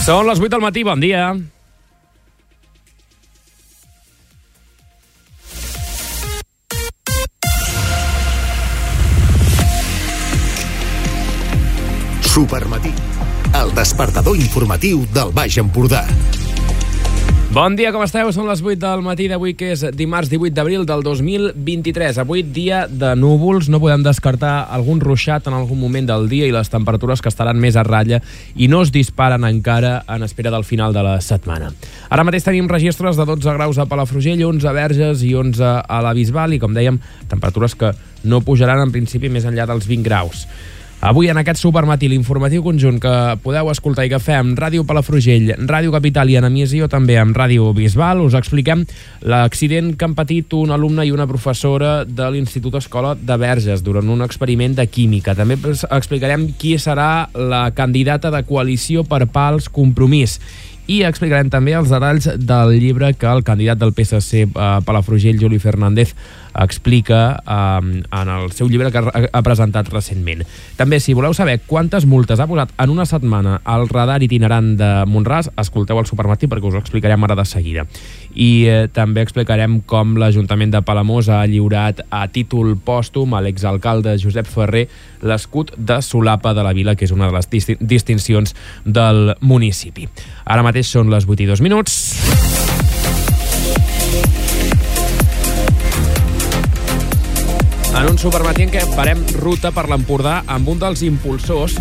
[0.00, 1.26] Són les 8 del matí, bon dia.
[12.24, 12.94] Supermatí.
[13.60, 16.06] El despertador informatiu del Baix Empordà.
[17.50, 18.28] Bon dia, com esteu?
[18.30, 22.20] Són les 8 del matí d'avui, que és dimarts 18 d'abril del 2023.
[22.22, 26.54] Avui, dia de núvols, no podem descartar algun ruixat en algun moment del dia i
[26.54, 28.20] les temperatures que estaran més a ratlla
[28.54, 31.72] i no es disparen encara en espera del final de la setmana.
[32.06, 36.02] Ara mateix tenim registres de 12 graus a Palafrugell, 11 a Verges i 11 a
[36.06, 37.96] la Bisbal i, com dèiem, temperatures que
[38.30, 40.46] no pujaran en principi més enllà dels 20 graus.
[41.00, 45.94] Avui en aquest supermatí l'informatiu conjunt que podeu escoltar i que fem Ràdio Palafrugell, Ràdio
[45.94, 48.82] Capital i en emissió també amb Ràdio Bisbal us expliquem
[49.24, 54.12] l'accident que han patit un alumne i una professora de l'Institut Escola de Verges durant
[54.12, 55.32] un experiment de química.
[55.32, 55.56] També
[55.88, 60.36] explicarem qui serà la candidata de coalició per pals Compromís
[60.90, 65.38] i explicarem també els detalls del llibre que el candidat del PSC a eh, Palafrugell,
[65.38, 66.16] Juli Fernández,
[66.58, 70.44] explica eh, en el seu llibre que ha presentat recentment.
[70.78, 74.90] També, si voleu saber quantes multes ha posat en una setmana al radar itinerant de
[75.10, 77.86] Montràs, escolteu el Supermatí perquè us ho explicarem ara de seguida.
[78.34, 84.18] I eh, també explicarem com l'Ajuntament de Palamós ha lliurat a títol pòstum a l'exalcalde
[84.20, 84.86] Josep Ferrer
[85.22, 90.08] l'escut de Solapa de la Vila, que és una de les distincions del municipi.
[90.46, 92.69] Ara mateix són les 8 i 2 minuts.
[98.00, 101.74] En un supermatí en què farem ruta per l'Empordà amb un dels impulsors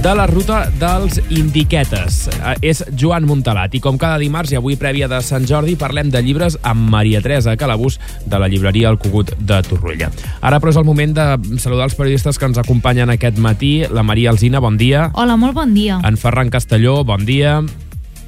[0.00, 2.22] de la ruta dels Indiquetes.
[2.32, 6.08] Eh, és Joan Montalat i com cada dimarts i avui prèvia de Sant Jordi parlem
[6.12, 10.08] de llibres amb Maria Teresa Calabús de la llibreria El Cugut de Torroella.
[10.40, 13.82] Ara però és el moment de saludar els periodistes que ens acompanyen aquest matí.
[13.92, 15.10] La Maria Alzina, bon dia.
[15.12, 16.00] Hola, molt bon dia.
[16.08, 17.60] En Ferran Castelló, bon dia.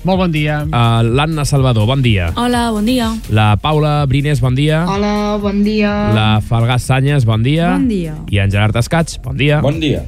[0.07, 0.63] Molt bon dia.
[0.69, 2.31] Uh, L'Anna Salvador, bon dia.
[2.39, 3.11] Hola, bon dia.
[3.35, 4.85] La Paula Brines, bon dia.
[4.89, 6.13] Hola, bon dia.
[6.15, 7.75] La Falgàs Sanyes, bon dia.
[7.75, 8.15] Bon dia.
[8.31, 9.63] I en Gerard Escats, bon dia.
[9.65, 10.05] Bon dia.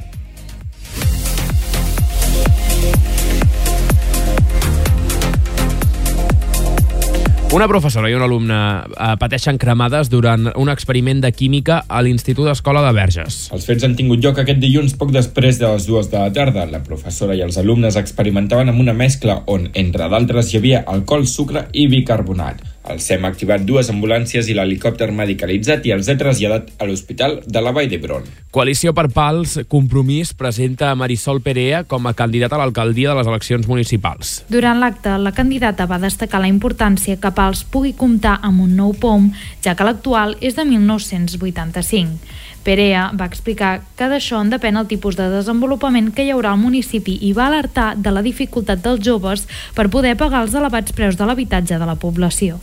[7.51, 12.47] Una professora i un alumne eh, pateixen cremades durant un experiment de química a l'Institut
[12.47, 13.41] Escola de Verges.
[13.51, 16.63] Els fets han tingut lloc aquest dilluns poc després de les dues de la tarda.
[16.71, 21.27] La professora i els alumnes experimentaven amb una mescla on, entre d'altres, hi havia alcohol,
[21.27, 22.63] sucre i bicarbonat.
[22.89, 27.37] El SEM ha activat dues ambulàncies i l'helicòpter medicalitzat i els ha traslladat a l'Hospital
[27.45, 28.25] de la Vall d'Hebron.
[28.51, 33.29] Coalició per Pals, Compromís, presenta a Marisol Perea com a candidata a l'alcaldia de les
[33.29, 34.41] eleccions municipals.
[34.49, 38.97] Durant l'acte, la candidata va destacar la importància que Pals pugui comptar amb un nou
[38.97, 39.29] POM,
[39.61, 42.40] ja que l'actual és de 1985.
[42.63, 46.61] Perea va explicar que d'això en depèn el tipus de desenvolupament que hi haurà al
[46.61, 51.17] municipi i va alertar de la dificultat dels joves per poder pagar els elevats preus
[51.17, 52.61] de l'habitatge de la població.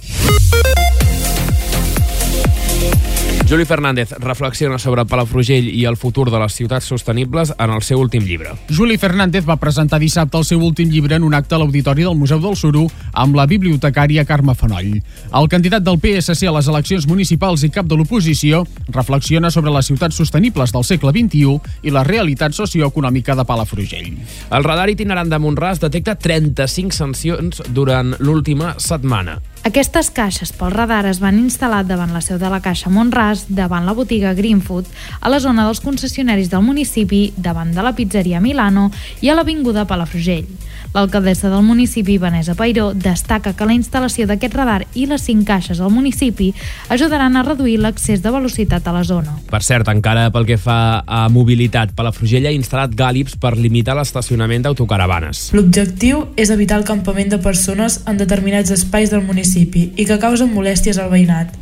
[3.48, 7.97] Juli Fernández reflexiona sobre Palafrugell i el futur de les ciutats sostenibles en el seu
[7.97, 8.50] últim llibre.
[8.69, 12.19] Juli Fernández va presentar dissabte el seu últim llibre en un acte a l'Auditori del
[12.20, 12.84] Museu del Suru
[13.16, 15.00] amb la bibliotecària Carme Fanoll.
[15.32, 19.88] El candidat del PSC a les eleccions municipals i cap de l'oposició reflexiona sobre les
[19.88, 21.56] ciutats sostenibles del segle XXI
[21.88, 24.12] i la realitat socioeconòmica de Palafrugell.
[24.53, 29.41] El radar itinerant de Montràs detecta 35 sancions durant l'última setmana.
[29.69, 33.84] Aquestes caixes pel radar es van instal·lar davant la seu de la Caixa Montràs, davant
[33.84, 34.87] la botiga Greenfood,
[35.21, 38.87] a la zona dels concessionaris del municipi, davant de la pizzeria Milano
[39.21, 40.47] i a l'Avinguda Palafrugell.
[40.95, 45.83] L'alcaldessa del municipi, Vanessa Pairó, destaca que la instal·lació d'aquest radar i les cinc caixes
[45.84, 46.49] al municipi
[46.89, 49.37] ajudaran a reduir l'accés de velocitat a la zona.
[49.51, 54.65] Per cert, encara pel que fa a mobilitat, Palafrugell ha instal·lat gàlips per limitar l'estacionament
[54.65, 55.51] d'autocaravanes.
[55.53, 60.53] L'objectiu és evitar el campament de persones en determinats espais del municipi i que causen
[60.55, 61.55] molèsties al veïnat.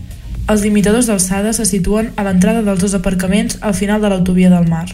[0.47, 4.69] Els limitadors d'alçada se situen a l'entrada dels dos aparcaments al final de l'autovia del
[4.71, 4.87] mar.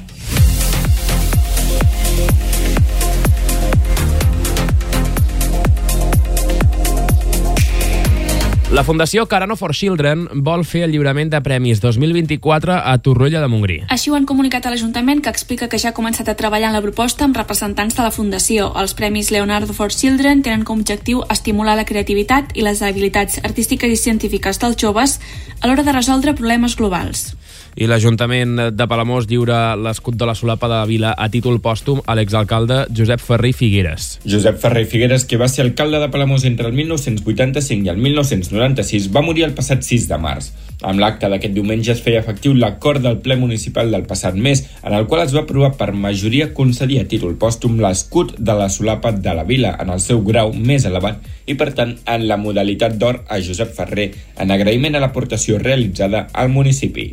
[8.73, 13.51] La Fundació Carano for Children vol fer el lliurament de premis 2024 a Torroella de
[13.53, 13.75] Montgrí.
[13.93, 16.79] Així ho han comunicat a l'Ajuntament, que explica que ja ha començat a treballar en
[16.79, 18.71] la proposta amb representants de la Fundació.
[18.81, 23.43] Els Premis Leonardo for Children tenen com a objectiu estimular la creativitat i les habilitats
[23.45, 25.19] artístiques i científiques dels joves
[25.61, 27.35] a l'hora de resoldre problemes globals.
[27.73, 32.03] I l'Ajuntament de Palamós lliura l'escut de la solapa de la vila a títol pòstum
[32.05, 34.19] a l'exalcalde Josep Ferrer Figueres.
[34.29, 39.09] Josep Ferrer Figueres, que va ser alcalde de Palamós entre el 1985 i el 1996,
[39.15, 40.51] va morir el passat 6 de març.
[40.85, 44.93] Amb l'acte d'aquest diumenge es feia efectiu l'acord del ple municipal del passat mes, en
[44.93, 49.17] el qual es va aprovar per majoria concedir a títol pòstum l'escut de la solapa
[49.17, 53.01] de la vila en el seu grau més elevat i, per tant, en la modalitat
[53.01, 57.13] d'or a Josep Ferrer, en agraïment a l'aportació realitzada al municipi.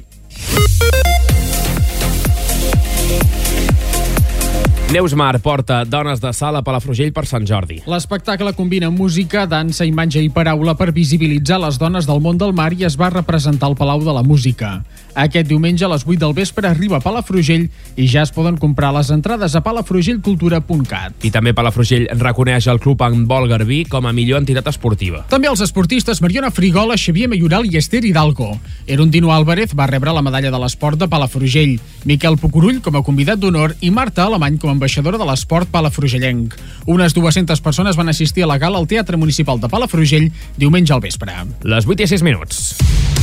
[4.89, 7.75] Neus Mar porta Dones de Sal a Palafrugell per Sant Jordi.
[7.85, 12.71] L'espectacle combina música, dansa, imatge i paraula per visibilitzar les dones del món del mar
[12.73, 14.79] i es va representar al Palau de la Música.
[15.19, 17.65] Aquest diumenge a les 8 del vespre arriba a Palafrugell
[17.99, 21.25] i ja es poden comprar les entrades a palafrugellcultura.cat.
[21.27, 25.25] I també Palafrugell reconeix el Club Handbol Garbí com a millor entitat esportiva.
[25.27, 28.53] També els esportistes Mariona Frigola, Xavier Mayoral i Esther Hidalgo.
[28.87, 31.75] Erundino Álvarez va rebre la medalla de l'esport de Palafrugell,
[32.07, 36.55] Miquel Pucurull com a convidat d'honor i Marta Alemany com a ambaixadora de l'esport palafrugellenc.
[36.87, 41.03] Unes 200 persones van assistir a la gala al Teatre Municipal de Palafrugell diumenge al
[41.03, 41.35] vespre.
[41.67, 43.18] Les 8 i 6 minuts.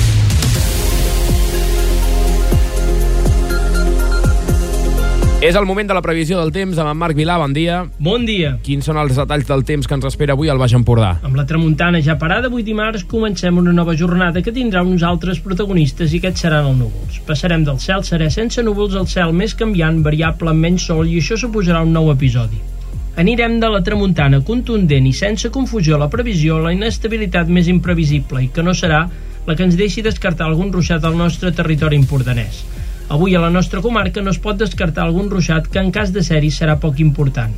[5.46, 7.76] És el moment de la previsió del temps amb en Marc Vilà, bon dia.
[8.02, 8.48] Bon dia.
[8.66, 11.10] Quins són els detalls del temps que ens espera avui al Baix Empordà?
[11.28, 15.38] Amb la tramuntana ja parada, avui dimarts comencem una nova jornada que tindrà uns altres
[15.44, 17.20] protagonistes i aquests seran els núvols.
[17.28, 21.20] Passarem del cel serè sense núvols al cel més canviant, variable amb menys sol i
[21.20, 22.58] això suposarà un nou episodi.
[23.22, 28.50] Anirem de la tramuntana contundent i sense confusió la previsió la inestabilitat més imprevisible i
[28.50, 29.04] que no serà
[29.46, 32.64] la que ens deixi descartar algun ruixat al nostre territori empordanès.
[33.08, 36.24] Avui a la nostra comarca no es pot descartar algun ruixat que en cas de
[36.26, 37.52] sèrie serà poc important.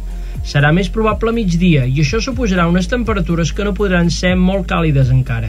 [0.44, 4.68] Serà més probable a migdia i això suposarà unes temperatures que no podran ser molt
[4.68, 5.48] càlides encara.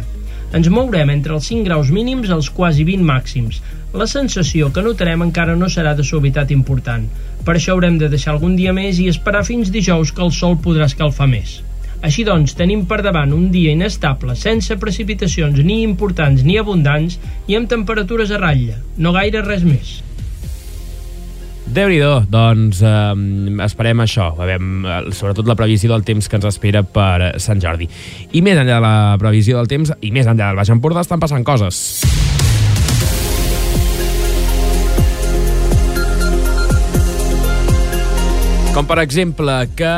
[0.55, 3.59] Ens mourem entre els 5 graus mínims als quasi 20 màxims.
[3.93, 7.05] La sensació que notarem encara no serà de suavitat important.
[7.43, 10.57] Per això haurem de deixar algun dia més i esperar fins dijous que el sol
[10.63, 11.59] podrà escalfar més.
[11.99, 17.17] Així doncs, tenim per davant un dia inestable, sense precipitacions ni importants ni abundants
[17.47, 18.79] i amb temperatures a ratlla.
[18.97, 19.97] No gaire res més.
[21.69, 21.99] déu nhi
[22.31, 27.61] doncs eh, esperem això, veiem, sobretot la previsió del temps que ens espera per Sant
[27.61, 27.89] Jordi.
[28.31, 31.21] I més enllà de la previsió del temps, i més enllà del Baix Empordà, estan
[31.21, 32.28] passant coses.
[38.79, 39.89] Com per exemple que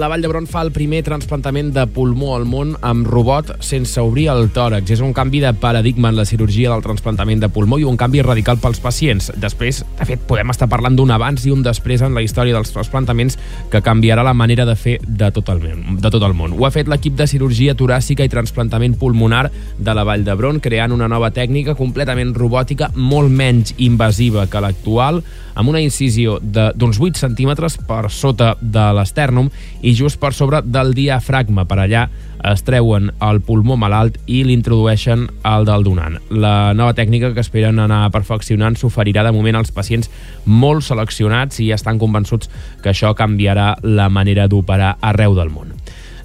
[0.00, 4.30] la Vall d'Hebron fa el primer transplantament de pulmó al món amb robot sense obrir
[4.32, 4.94] el tòrax.
[4.94, 8.22] És un canvi de paradigma en la cirurgia del transplantament de pulmó i un canvi
[8.24, 9.28] radical pels pacients.
[9.42, 12.72] Després, de fet, podem estar parlant d'un abans i un després en la història dels
[12.72, 13.36] transplantaments
[13.68, 15.60] que canviarà la manera de fer de tot el,
[16.00, 16.56] de tot el món.
[16.56, 20.96] Ho ha fet l'equip de cirurgia toràcica i transplantament pulmonar de la Vall d'Hebron, creant
[20.96, 25.20] una nova tècnica completament robòtica, molt menys invasiva que l'actual,
[25.60, 29.50] amb una incisió d'uns 8 centímetres per sota de l'estèrnum
[29.82, 31.66] i just per sobre del diafragma.
[31.68, 32.08] Per allà
[32.50, 36.18] es treuen el pulmó malalt i l'introdueixen al del donant.
[36.30, 40.10] La nova tècnica que esperen anar perfeccionant s'oferirà de moment als pacients
[40.46, 42.50] molt seleccionats i estan convençuts
[42.82, 45.76] que això canviarà la manera d'operar arreu del món.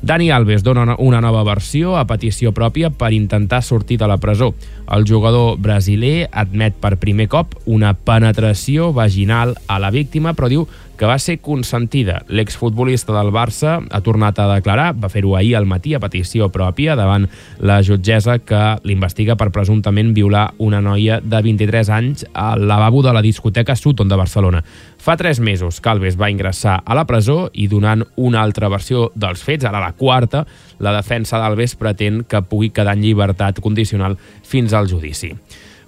[0.06, 4.52] Dani Alves dona una nova versió a petició pròpia per intentar sortir de la presó.
[4.94, 10.68] El jugador brasiler admet per primer cop una penetració vaginal a la víctima, però diu
[10.98, 12.22] que va ser consentida.
[12.28, 16.96] L'exfutbolista del Barça ha tornat a declarar, va fer-ho ahir al matí a petició pròpia
[16.96, 17.28] davant
[17.60, 23.14] la jutgessa que l'investiga per presumptament violar una noia de 23 anys al lavabo de
[23.14, 24.64] la discoteca Sutton de Barcelona.
[24.98, 29.12] Fa tres mesos que Alves va ingressar a la presó i donant una altra versió
[29.16, 30.46] dels fets, ara la quarta,
[30.80, 35.36] la defensa d'Alves pretén que pugui quedar en llibertat condicional fins al judici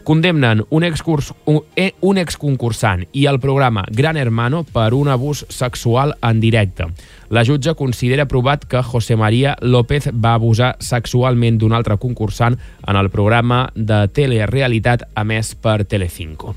[0.08, 5.42] condemnen un, excurs, un, eh, un exconcursant i el programa Gran Hermano per un abús
[5.50, 6.88] sexual en directe.
[7.28, 12.56] La jutge considera provat que José María López va abusar sexualment d'un altre concursant
[12.88, 16.56] en el programa de telerealitat emès per Telecinco.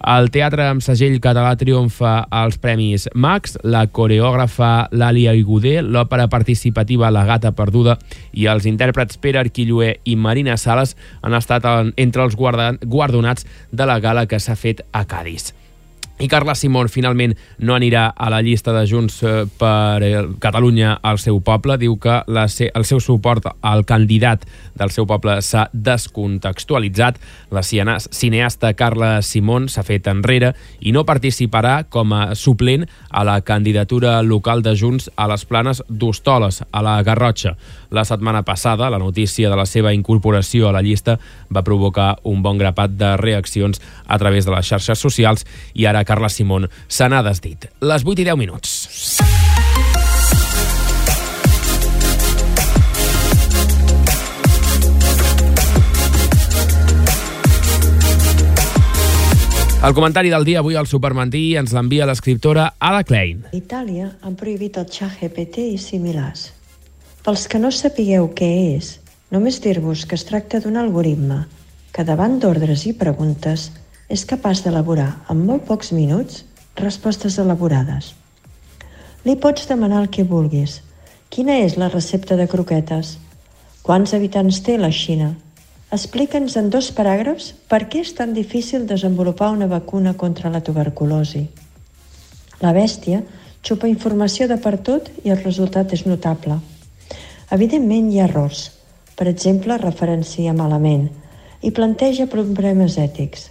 [0.00, 7.12] El teatre amb segell català triomfa als Premis Max, la coreògrafa Làlia Iguder, l'òpera participativa
[7.12, 7.98] La gata perduda
[8.32, 11.68] i els intèrprets Pere Arquilloé i Marina Sales han estat
[12.00, 15.52] entre els guardonats de la gala que s'ha fet a Cádiz.
[16.20, 17.32] I Carla Simón finalment
[17.64, 21.78] no anirà a la llista de Junts eh, per eh, Catalunya al seu poble.
[21.80, 24.44] Diu que la, el seu suport al candidat
[24.76, 27.16] del seu poble s'ha descontextualitzat.
[27.50, 33.40] La cineasta Carla Simón s'ha fet enrere i no participarà com a suplent a la
[33.40, 37.56] candidatura local de Junts a les planes d'Hostoles, a la Garrotxa.
[37.90, 41.16] La setmana passada, la notícia de la seva incorporació a la llista
[41.48, 46.04] va provocar un bon grapat de reaccions a través de les xarxes socials i ara
[46.10, 47.68] Carla Simón se n'ha desdit.
[47.86, 48.70] Les 8 i 10 minuts.
[59.80, 63.46] El comentari del dia avui al Supermantí ens l'envia l'escriptora Ada Klein.
[63.46, 66.48] A Itàlia han prohibit el xat GPT i similars.
[67.22, 68.96] Pels que no sapigueu què és,
[69.30, 71.44] només dir-vos que es tracta d'un algoritme
[71.94, 73.70] que davant d'ordres i preguntes
[74.10, 76.42] és capaç d'elaborar en molt pocs minuts
[76.80, 78.14] respostes elaborades.
[79.24, 80.80] Li pots demanar el que vulguis.
[81.30, 83.18] Quina és la recepta de croquetes?
[83.86, 85.34] Quants habitants té la Xina?
[85.94, 91.44] Explica'ns en dos paràgrafs per què és tan difícil desenvolupar una vacuna contra la tuberculosi.
[92.62, 93.22] La bèstia
[93.66, 96.58] xupa informació de per tot i el resultat és notable.
[97.50, 98.70] Evidentment hi ha errors.
[99.18, 101.08] Per exemple, referencia malament
[101.60, 103.49] i planteja problemes ètics.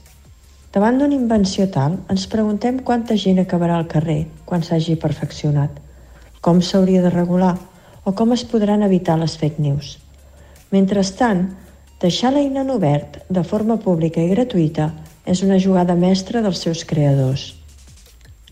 [0.70, 5.72] Davant d'una invenció tal, ens preguntem quanta gent acabarà al carrer quan s'hagi perfeccionat,
[6.46, 7.56] com s'hauria de regular
[8.06, 9.96] o com es podran evitar les fake news.
[10.70, 11.48] Mentrestant,
[12.04, 14.92] deixar l'eina en obert de forma pública i gratuïta
[15.26, 17.48] és una jugada mestra dels seus creadors.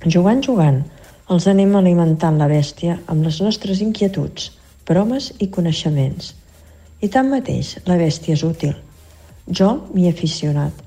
[0.01, 0.81] Jugant, jugant,
[1.29, 4.49] els anem alimentant la bèstia amb les nostres inquietuds,
[4.89, 6.33] bromes i coneixements.
[6.97, 8.73] I tanmateix, la bèstia és útil.
[9.53, 10.86] Jo m'hi he aficionat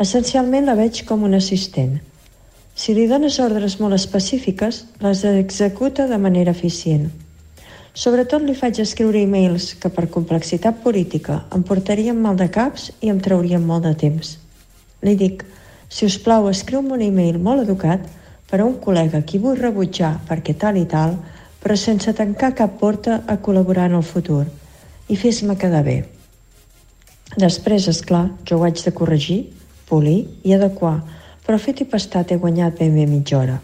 [0.00, 1.98] Essencialment la veig com un assistent.
[2.72, 7.10] Si li dones ordres molt específiques, les executa de manera eficient.
[7.92, 13.12] Sobretot li faig escriure e-mails que per complexitat política em portarien mal de caps i
[13.12, 14.32] em traurien molt de temps.
[15.04, 15.44] Li dic,
[15.92, 18.08] si us plau, escriu-me un e-mail molt educat
[18.48, 21.18] per a un col·lega qui vull rebutjar perquè tal i tal,
[21.60, 24.46] però sense tancar cap porta a col·laborar en el futur.
[25.12, 26.00] I fes-me quedar bé.
[27.36, 29.42] Després, és clar, jo ho haig de corregir
[29.90, 31.00] polir i adequar,
[31.46, 33.60] però fet i pastat he guanyat ben bé mitja hora.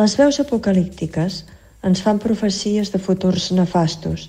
[0.00, 1.42] Les veus apocalíptiques
[1.84, 4.28] ens fan profecies de futurs nefastos,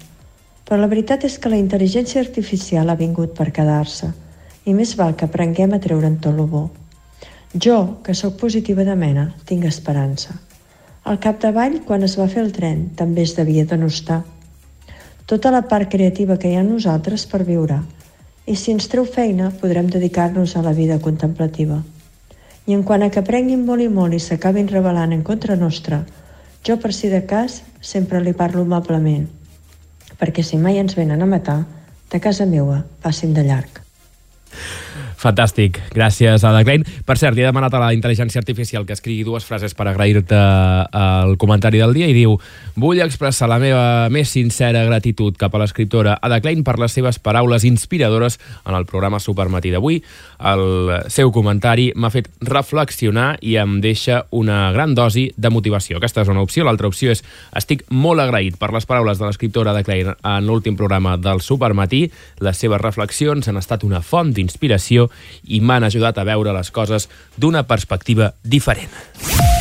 [0.67, 4.11] però la veritat és que la intel·ligència artificial ha vingut per quedar-se
[4.65, 6.63] i més val que aprenguem a treure'n tot lo bo.
[7.53, 10.35] Jo, que sóc positiva de mena, tinc esperança.
[11.03, 14.23] Al capdavall, quan es va fer el tren, també es devia denostar.
[15.27, 17.81] Tota la part creativa que hi ha en nosaltres per viure,
[18.45, 21.81] i si ens treu feina podrem dedicar-nos a la vida contemplativa.
[22.67, 26.03] I en quant a que prenguin molt i molt i s'acabin rebel·lant en contra nostra,
[26.63, 29.27] jo per si de cas sempre li parlo amablement,
[30.19, 31.63] perquè si mai ens venen a matar,
[32.11, 33.81] de casa meua passin de llarg.
[35.23, 36.83] Fantàstic, gràcies a Klein.
[37.07, 40.39] Per cert, li he demanat a la intel·ligència artificial que escrigui dues frases per agrair-te
[40.99, 42.35] el comentari del dia i diu
[42.75, 47.19] Vull expressar la meva més sincera gratitud cap a l'escriptora Ada Klein per les seves
[47.23, 50.01] paraules inspiradores en el programa Supermatí d'avui.
[50.51, 56.01] El seu comentari m'ha fet reflexionar i em deixa una gran dosi de motivació.
[56.01, 56.65] Aquesta és una opció.
[56.67, 57.23] L'altra opció és
[57.55, 62.09] estic molt agraït per les paraules de l'escriptora Ada Klein en l'últim programa del Supermatí.
[62.43, 65.12] Les seves reflexions han estat una font d'inspiració
[65.43, 69.52] i m'han ajudat a veure les coses d'una perspectiva diferent.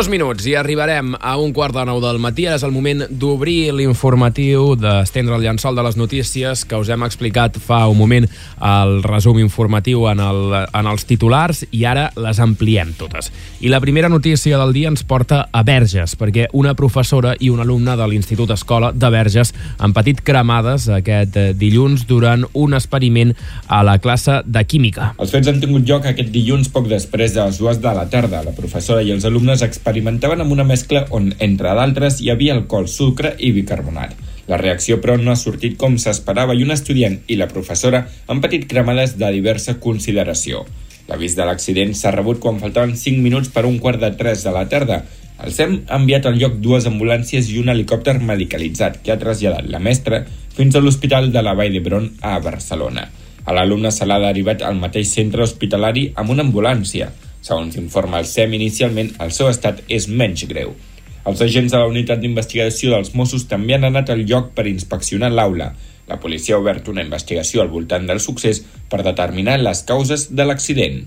[0.00, 2.46] Dos minuts i arribarem a un quart de nou del matí.
[2.48, 7.02] Ara és el moment d'obrir l'informatiu, d'estendre el llençol de les notícies que us hem
[7.04, 8.24] explicat fa un moment
[8.64, 13.28] el resum informatiu en, el, en els titulars i ara les ampliem totes.
[13.60, 17.60] I la primera notícia del dia ens porta a Verges, perquè una professora i un
[17.60, 23.36] alumne de l'Institut Escola de Verges han patit cremades aquest dilluns durant un experiment
[23.68, 25.12] a la classe de Química.
[25.20, 28.40] Els fets han tingut lloc aquest dilluns poc després de les dues de la tarda.
[28.48, 32.86] La professora i els alumnes experimentaven amb una mescla on, entre d'altres, hi havia alcohol,
[32.88, 34.12] sucre i bicarbonat.
[34.46, 38.40] La reacció, però, no ha sortit com s'esperava i un estudiant i la professora han
[38.40, 40.62] patit cremades de diversa consideració.
[41.08, 44.52] L'avís de l'accident s'ha rebut quan faltaven 5 minuts per un quart de 3 de
[44.54, 45.00] la tarda.
[45.42, 49.66] El SEM ha enviat al lloc dues ambulàncies i un helicòpter medicalitzat que ha traslladat
[49.72, 50.22] la mestra
[50.54, 53.08] fins a l'Hospital de la Vall d'Hebron a Barcelona.
[53.44, 57.10] A l'alumne se l'ha derivat al mateix centre hospitalari amb una ambulància.
[57.40, 60.74] Segons informa el SEM, inicialment el seu estat és menys greu.
[61.28, 65.32] Els agents de la unitat d'investigació dels Mossos també han anat al lloc per inspeccionar
[65.32, 65.70] l'aula.
[66.08, 70.48] La policia ha obert una investigació al voltant del succés per determinar les causes de
[70.48, 71.02] l'accident.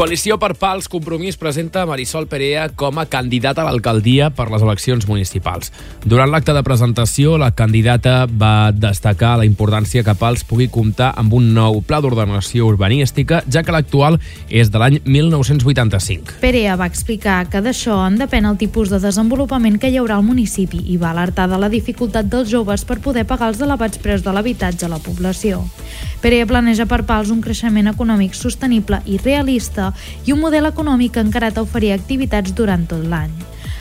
[0.00, 5.04] Coalició per Pals Compromís presenta Marisol Perea com a candidata a l'alcaldia per les eleccions
[5.04, 5.68] municipals.
[6.08, 11.36] Durant l'acte de presentació, la candidata va destacar la importància que Pals pugui comptar amb
[11.36, 14.16] un nou pla d'ordenació urbanística, ja que l'actual
[14.48, 16.38] és de l'any 1985.
[16.40, 20.24] Perea va explicar que d'això en depèn el tipus de desenvolupament que hi haurà al
[20.24, 24.24] municipi i va alertar de la dificultat dels joves per poder pagar els elevats preus
[24.24, 25.60] de l'habitatge a la població.
[26.24, 29.89] Perea planeja per Pals un creixement econòmic sostenible i realista
[30.26, 33.32] i un model econòmic encarat a oferir activitats durant tot l'any.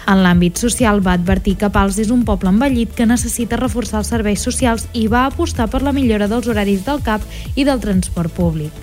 [0.10, 4.10] En l'àmbit social va advertir que Pals és un poble envellit que necessita reforçar els
[4.10, 7.26] serveis socials i va apostar per la millora dels horaris del CAP
[7.56, 8.74] i del transport públic.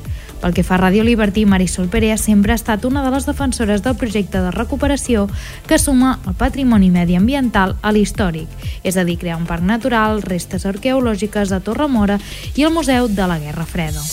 [0.41, 3.83] Pel que fa a Radio Liberty, Marisol Perea sempre ha estat una de les defensores
[3.83, 5.25] del projecte de recuperació
[5.67, 8.47] que suma el patrimoni mediambiental a l'històric,
[8.85, 12.21] és a dir, crear un parc natural, restes arqueològiques a Torremora
[12.55, 14.05] i el Museu de la Guerra Freda.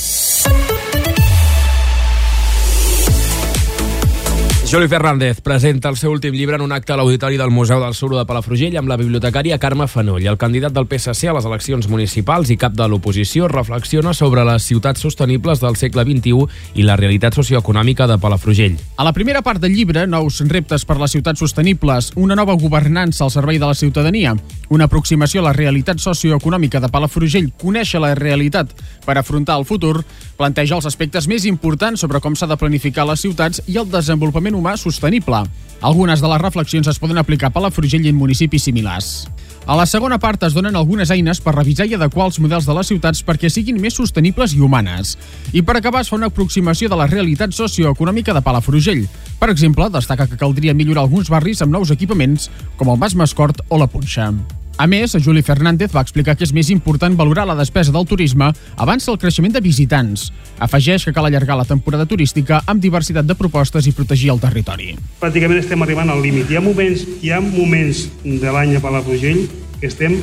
[4.74, 7.94] Juli Fernández presenta el seu últim llibre en un acte a l'Auditori del Museu del
[7.94, 10.26] Suro de Palafrugell amb la bibliotecària Carme Fanoll.
[10.26, 14.66] El candidat del PSC a les eleccions municipals i cap de l'oposició reflexiona sobre les
[14.66, 16.48] ciutats sostenibles del segle XXI
[16.82, 18.80] i la realitat socioeconòmica de Palafrugell.
[18.98, 23.28] A la primera part del llibre, nous reptes per les ciutats sostenibles, una nova governança
[23.28, 24.34] al servei de la ciutadania,
[24.74, 28.74] una aproximació a la realitat socioeconòmica de Palafrugell, conèixer la realitat
[29.06, 30.00] per afrontar el futur,
[30.34, 34.63] planteja els aspectes més importants sobre com s'ha de planificar les ciutats i el desenvolupament
[34.64, 35.44] humà sostenible.
[35.84, 39.28] Algunes de les reflexions es poden aplicar a Palafrugell i en municipis similars.
[39.68, 42.76] A la segona part es donen algunes eines per revisar i adequar els models de
[42.76, 45.18] les ciutats perquè siguin més sostenibles i humanes.
[45.52, 49.06] I per acabar es fa una aproximació de la realitat socioeconòmica de Palafrugell.
[49.40, 53.64] Per exemple, destaca que caldria millorar alguns barris amb nous equipaments, com el Mas Mascort
[53.68, 54.32] o la Punxa.
[54.76, 58.48] A més, Juli Fernández va explicar que és més important valorar la despesa del turisme
[58.82, 60.32] abans del creixement de visitants.
[60.58, 64.96] Afegeix que cal allargar la temporada turística amb diversitat de propostes i protegir el territori.
[65.22, 66.50] Pràcticament estem arribant al límit.
[66.50, 69.44] Hi ha moments, hi ha moments de l'any a Palafrugell
[69.78, 70.18] que estem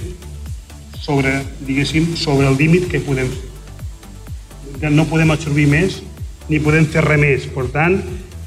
[0.99, 4.90] sobre, diguéssim, sobre el límit que podem fer.
[4.90, 6.00] No podem absorbir més
[6.50, 7.47] ni podem fer res més.
[7.54, 8.00] Per tant,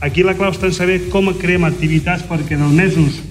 [0.04, 3.24] aquí la clau està en saber com creem activitats perquè en els mesos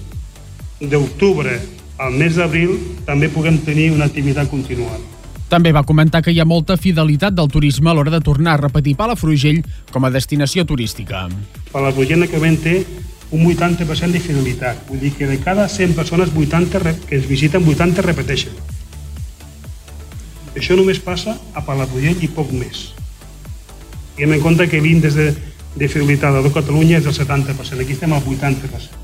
[0.81, 1.59] d'octubre
[2.03, 2.75] al mes d'abril
[3.07, 4.99] també puguem tenir una activitat continuada.
[5.47, 8.61] També va comentar que hi ha molta fidelitat del turisme a l'hora de tornar a
[8.63, 11.27] repetir Palafrugell com a destinació turística.
[11.71, 12.79] Palafrugell actualment té
[13.33, 14.81] un 80% de fidelitat.
[14.89, 18.57] Vull dir que de cada 100 persones, 80 que es visiten, 80 repeteixen.
[20.57, 22.89] Això només passa a Palafrugell i poc més.
[24.17, 25.31] Tinguem en compte que l'índex de,
[25.77, 29.02] de fidelitat de Catalunya és del 70%, aquí estem al 80%.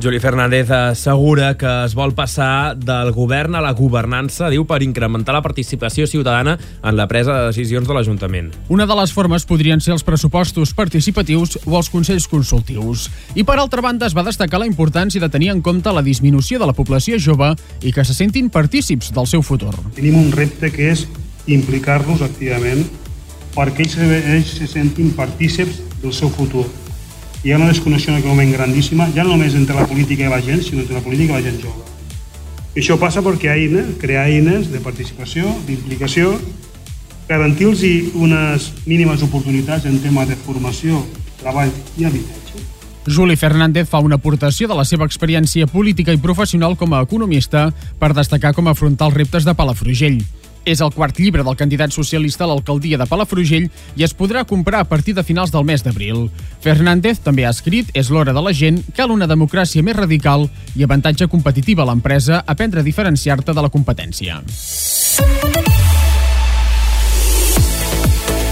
[0.00, 5.34] Juli Fernández assegura que es vol passar del govern a la governança, diu, per incrementar
[5.34, 8.52] la participació ciutadana en la presa de decisions de l'Ajuntament.
[8.70, 13.08] Una de les formes podrien ser els pressupostos participatius o els consells consultius.
[13.34, 16.62] I per altra banda es va destacar la importància de tenir en compte la disminució
[16.62, 19.74] de la població jove i que se sentin partícips del seu futur.
[19.98, 21.08] Tenim un repte que és
[21.50, 22.86] implicar-nos activament
[23.56, 26.68] perquè ells, ells se sentin partícips del seu futur
[27.44, 30.32] hi ha una desconnexió en aquest moment grandíssima, ja no només entre la política i
[30.32, 31.84] la gent, sinó entre la política i la gent jove.
[32.74, 36.34] I això passa perquè eines, crear eines de participació, d'implicació,
[37.28, 37.82] garantir-los
[38.14, 41.04] unes mínimes oportunitats en tema de formació,
[41.42, 42.64] treball i habitatge.
[43.08, 47.68] Juli Fernández fa una aportació de la seva experiència política i professional com a economista
[48.00, 50.20] per destacar com afrontar els reptes de Palafrugell.
[50.68, 54.82] És el quart llibre del candidat socialista a l'alcaldia de Palafrugell i es podrà comprar
[54.84, 56.26] a partir de finals del mes d'abril.
[56.60, 60.44] Fernández també ha escrit És l'hora de la gent, cal una democràcia més radical
[60.76, 64.42] i avantatge competitiva a l'empresa, aprendre a diferenciar-te de la competència.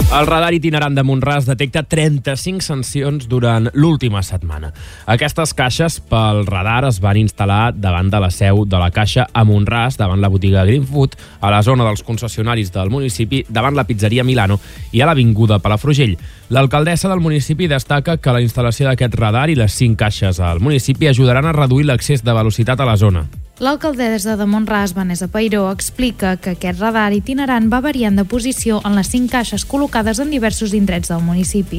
[0.06, 4.70] El radar itinerant de Montràs detecta 35 sancions durant l'última setmana.
[5.10, 9.42] Aquestes caixes pel radar es van instal·lar davant de la seu de la caixa a
[9.44, 14.24] Montràs, davant la botiga Greenfood, a la zona dels concessionaris del municipi, davant la pizzeria
[14.24, 14.60] Milano
[14.92, 16.14] i a l'Avinguda Palafrugell.
[16.54, 21.10] L'alcaldessa del municipi destaca que la instal·lació d'aquest radar i les 5 caixes al municipi
[21.10, 23.26] ajudaran a reduir l'accés de velocitat a la zona.
[23.56, 28.92] L'alcaldessa de Montràs, Vanessa Pairó, explica que aquest radar itinerant va variant de posició en
[28.98, 31.78] les cinc caixes col·locades en diversos indrets del municipi.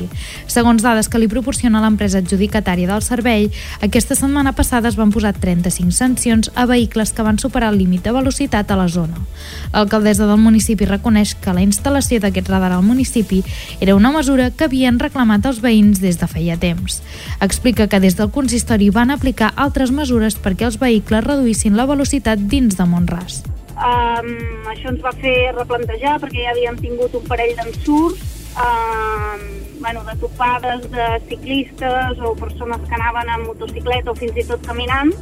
[0.49, 3.51] Segons dades que li proporciona l'empresa adjudicatària del servei,
[3.85, 8.09] aquesta setmana passada es van posar 35 sancions a vehicles que van superar el límit
[8.09, 9.21] de velocitat a la zona.
[9.69, 13.43] L'alcaldessa del municipi reconeix que la instal·lació d'aquest radar al municipi
[13.79, 17.03] era una mesura que havien reclamat els veïns des de feia temps.
[17.37, 21.85] Explica que des del consistori van aplicar altres mesures perquè els vehicles reduïssin reduïssin la
[21.85, 23.43] velocitat dins de Montràs.
[23.77, 28.19] Um, això ens va fer replantejar perquè ja havíem tingut un parell d'ensurts
[28.57, 29.41] um,
[29.81, 34.65] bueno, de topades de ciclistes o persones que anaven en motocicleta o fins i tot
[34.65, 35.13] caminant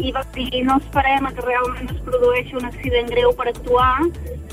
[0.00, 4.08] i va dir no esperem que realment es produeixi un accident greu per actuar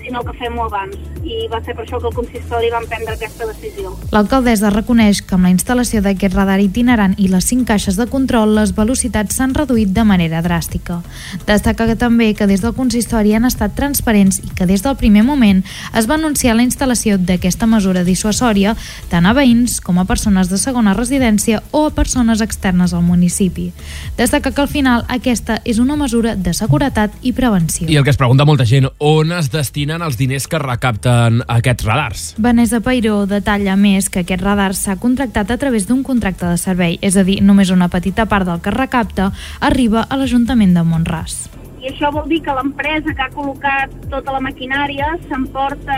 [0.10, 0.98] sinó que fem-ho abans.
[1.20, 3.92] I va ser per això que el consistori van prendre aquesta decisió.
[4.10, 8.56] L'alcaldessa reconeix que amb la instal·lació d'aquest radar itinerant i les cinc caixes de control,
[8.58, 11.02] les velocitats s'han reduït de manera dràstica.
[11.46, 15.22] Destaca que també que des del consistori han estat transparents i que des del primer
[15.28, 15.62] moment
[15.94, 18.74] es va anunciar la instal·lació d'aquesta mesura dissuasòria
[19.12, 23.70] tant a veïns com a persones de segona residència o a persones externes al municipi.
[24.18, 27.86] Destaca que al final aquesta és una mesura de seguretat i prevenció.
[27.92, 31.44] I el que es pregunta molta gent, on es destina destinen els diners que recapten
[31.48, 32.36] aquests radars.
[32.38, 37.00] Vanessa Pairó detalla més que aquest radar s'ha contractat a través d'un contracte de servei,
[37.02, 41.50] és a dir, només una petita part del que recapta arriba a l'Ajuntament de Montràs.
[41.80, 45.96] I això vol dir que l'empresa que ha col·locat tota la maquinària s'emporta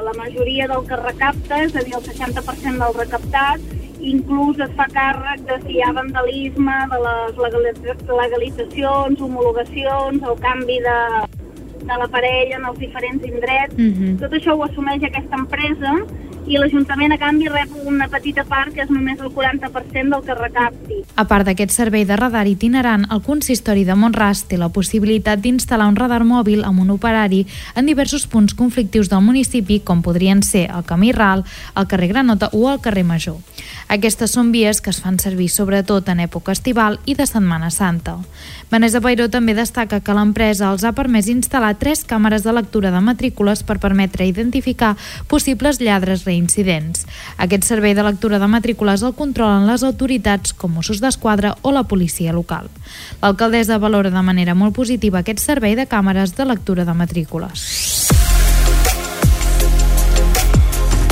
[0.00, 3.60] la majoria del que recapta, és a dir, el 60% del recaptat,
[3.98, 7.36] inclús es fa càrrec de si hi ha vandalisme, de les
[8.08, 10.96] legalitzacions, homologacions, el canvi de,
[11.82, 13.76] de l'aparell en els diferents indrets.
[13.76, 14.18] Mm -hmm.
[14.22, 15.92] Tot això ho assumeix aquesta empresa
[16.48, 20.36] i l'Ajuntament a canvi rep una petita part que és només el 40% del que
[20.38, 21.00] recapti.
[21.20, 25.90] A part d'aquest servei de radar itinerant, el consistori de Montràs té la possibilitat d'instal·lar
[25.92, 27.44] un radar mòbil amb un operari
[27.76, 31.44] en diversos punts conflictius del municipi, com podrien ser el Camí Ral,
[31.76, 33.36] el carrer Granota o el carrer Major.
[33.88, 38.18] Aquestes són vies que es fan servir sobretot en època estival i de Setmana Santa.
[38.70, 43.00] Vanessa Pairó també destaca que l'empresa els ha permès instal·lar tres càmeres de lectura de
[43.04, 44.94] matrícules per permetre identificar
[45.28, 46.37] possibles lladres reincidents.
[47.38, 51.84] Aquest servei de lectura de matrícules el controlen les autoritats com Mossos d'Esquadra o la
[51.90, 52.70] policia local.
[53.22, 57.68] L'alcaldessa valora de manera molt positiva aquest servei de càmeres de lectura de matrícules.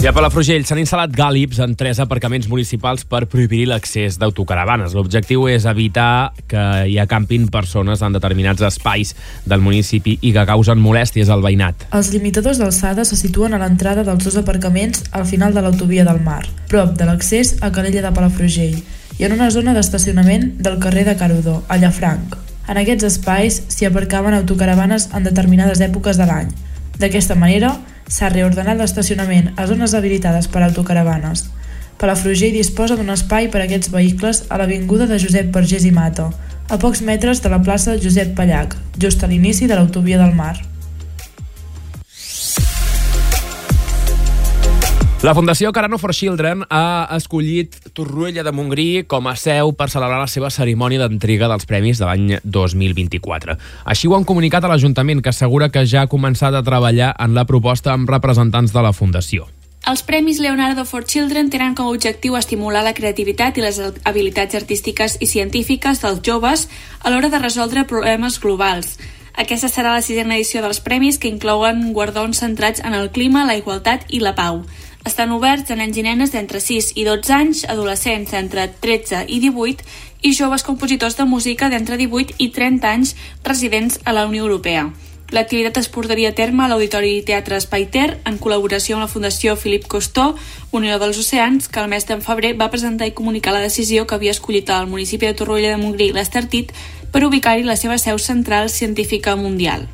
[0.06, 4.92] I a Palafrugell s'han instal·lat gàlips en tres aparcaments municipals per prohibir l'accés d'autocaravanes.
[4.94, 9.16] L'objectiu és evitar que hi acampin persones en determinats espais
[9.50, 11.88] del municipi i que causen molèsties al veïnat.
[11.90, 16.22] Els limitadors d'alçada se situen a l'entrada dels dos aparcaments al final de l'autovia del
[16.22, 18.78] Mar, prop de l'accés a Calella de Palafrugell
[19.18, 22.38] i en una zona d'estacionament del carrer de Carudó, a Llafranc.
[22.70, 26.54] En aquests espais s'hi aparcaven autocaravanes en determinades èpoques de l'any.
[26.94, 27.74] D'aquesta manera,
[28.06, 31.46] S'ha reordenat l'estacionament a zones habilitades per autocaravanes.
[31.98, 36.28] Palafrugell disposa d'un espai per a aquests vehicles a l'avinguda de Josep Vergés i Mata,
[36.70, 40.54] a pocs metres de la plaça Josep Pallac, just a l'inici de l'autovia del Mar.
[45.24, 50.18] La Fundació Carano for Children ha escollit Torroella de Montgrí com a seu per celebrar
[50.20, 53.56] la seva cerimònia d'entrega dels premis de l'any 2024.
[53.88, 57.32] Així ho han comunicat a l'Ajuntament, que assegura que ja ha començat a treballar en
[57.34, 59.48] la proposta amb representants de la Fundació.
[59.88, 64.58] Els Premis Leonardo for Children tenen com a objectiu estimular la creativitat i les habilitats
[64.58, 66.68] artístiques i científiques dels joves
[67.00, 68.98] a l'hora de resoldre problemes globals.
[69.36, 73.56] Aquesta serà la sisena edició dels premis que inclouen guardons centrats en el clima, la
[73.56, 74.64] igualtat i la pau.
[75.06, 79.38] Estan oberts a nens i nenes d'entre 6 i 12 anys, adolescents entre 13 i
[79.38, 79.84] 18
[80.26, 83.12] i joves compositors de música d'entre 18 i 30 anys
[83.44, 84.88] residents a la Unió Europea.
[85.30, 89.86] L'activitat es portaria a terme a l'Auditori Teatre Espaiter en col·laboració amb la Fundació Filip
[89.86, 90.32] Costó,
[90.74, 94.18] Unió dels Oceans, que el mes de febrer va presentar i comunicar la decisió que
[94.18, 96.74] havia escollit al municipi de Torroella de Montgrí l'Estartit
[97.14, 99.86] per ubicar-hi la seva seu central científica mundial.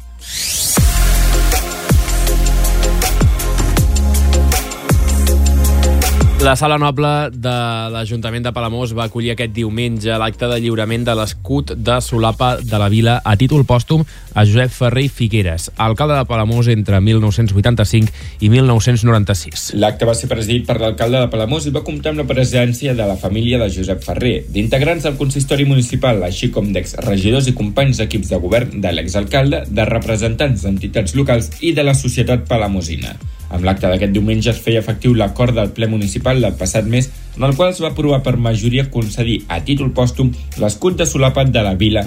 [6.43, 7.51] La Sala Noble de
[7.95, 12.81] l'Ajuntament de Palamós va acollir aquest diumenge l'acte de lliurament de l'escut de Solapa de
[12.83, 14.03] la Vila a títol pòstum
[14.35, 19.69] a Josep Ferrer Figueres, alcalde de Palamós entre 1985 i 1996.
[19.79, 23.07] L'acte va ser presidit per l'alcalde de Palamós i va comptar amb la presència de
[23.07, 28.35] la família de Josep Ferrer, d'integrants del consistori municipal, així com d'ex-regidors i companys d'equips
[28.35, 33.15] de govern de l'exalcalde, de representants d'entitats locals i de la societat palamosina.
[33.53, 37.45] Amb l'acte d'aquest diumenge es feia efectiu l'acord del ple municipal del passat mes en
[37.45, 41.63] el qual es va aprovar per majoria concedir a títol pòstum l'escut de solapat de
[41.65, 42.07] la vila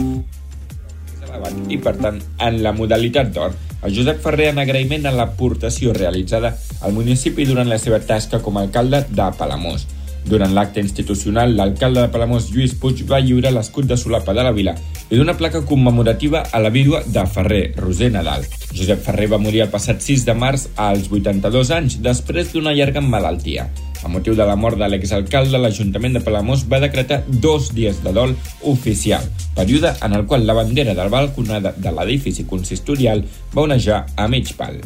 [1.69, 3.53] i, per tant, en la modalitat d'or.
[3.85, 8.57] El Josep Ferrer en agraïment a l'aportació realitzada al municipi durant la seva tasca com
[8.57, 9.85] a alcalde de Palamós.
[10.25, 14.53] Durant l'acte institucional, l'alcalde de Palamós, Lluís Puig, va lliurar l'escut de solapa de la
[14.55, 14.73] vila
[15.11, 18.47] i d'una placa commemorativa a la vídua de Ferrer, Roser Nadal.
[18.73, 23.05] Josep Ferrer va morir el passat 6 de març als 82 anys, després d'una llarga
[23.05, 23.69] malaltia.
[24.05, 28.13] A motiu de la mort de l'exalcalde, l'Ajuntament de Palamós va decretar dos dies de
[28.13, 34.05] dol oficial, període en el qual la bandera del balconada de l'edifici consistorial va onejar
[34.17, 34.81] a mig pal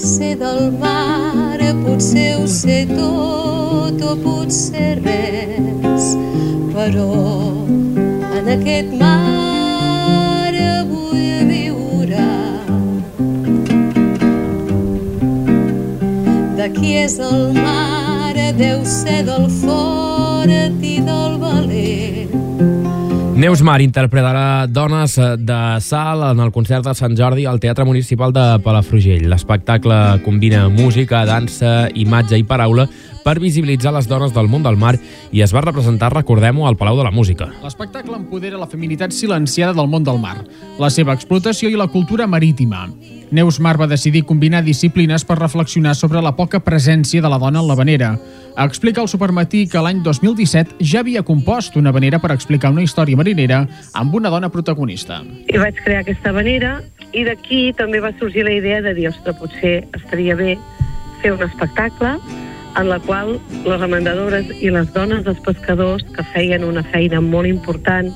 [0.00, 6.06] sé del mar, potser ho sé tot o potser res,
[6.72, 7.08] però
[8.38, 10.56] en aquest mar
[10.88, 12.28] vull viure.
[16.56, 21.99] De qui és el mar, deu ser del fort i del valent
[23.40, 28.34] Neus Mar interpretarà Dones de Sal en el concert de Sant Jordi al Teatre Municipal
[28.36, 29.30] de Palafrugell.
[29.32, 32.84] L'espectacle combina música, dansa, imatge i paraula
[33.24, 34.96] per visibilitzar les dones del món del mar
[35.32, 37.50] i es va representar, recordem-ho, al Palau de la Música.
[37.62, 40.38] L'espectacle empodera la feminitat silenciada del món del mar,
[40.78, 42.88] la seva explotació i la cultura marítima.
[43.30, 47.60] Neus Mar va decidir combinar disciplines per reflexionar sobre la poca presència de la dona
[47.60, 48.08] en la vanera.
[48.58, 53.16] Explica al Supermatí que l'any 2017 ja havia compost una vanera per explicar una història
[53.16, 53.62] marinera
[53.94, 55.22] amb una dona protagonista.
[55.46, 56.80] I vaig crear aquesta vanera
[57.14, 60.56] i d'aquí també va sorgir la idea de dir, ostres, potser estaria bé
[61.22, 62.16] fer un espectacle
[62.76, 67.48] en la qual les remendadores i les dones dels pescadors que feien una feina molt
[67.48, 68.10] important,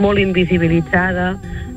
[0.00, 1.34] molt invisibilitzada,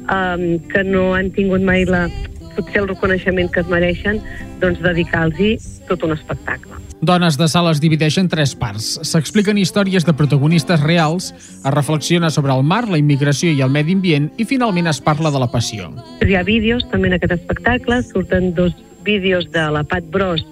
[0.07, 2.07] um, que no han tingut mai la,
[2.55, 4.21] potser el reconeixement que es mereixen,
[4.61, 6.79] doncs dedicar-los tot un espectacle.
[7.03, 8.93] Dones de Sala es divideix en tres parts.
[9.03, 13.97] S'expliquen històries de protagonistes reals, es reflexiona sobre el mar, la immigració i el medi
[13.97, 15.91] ambient i finalment es parla de la passió.
[16.23, 18.71] Hi ha vídeos també en aquest espectacle, surten dos
[19.03, 20.45] vídeos de la Pat Bros,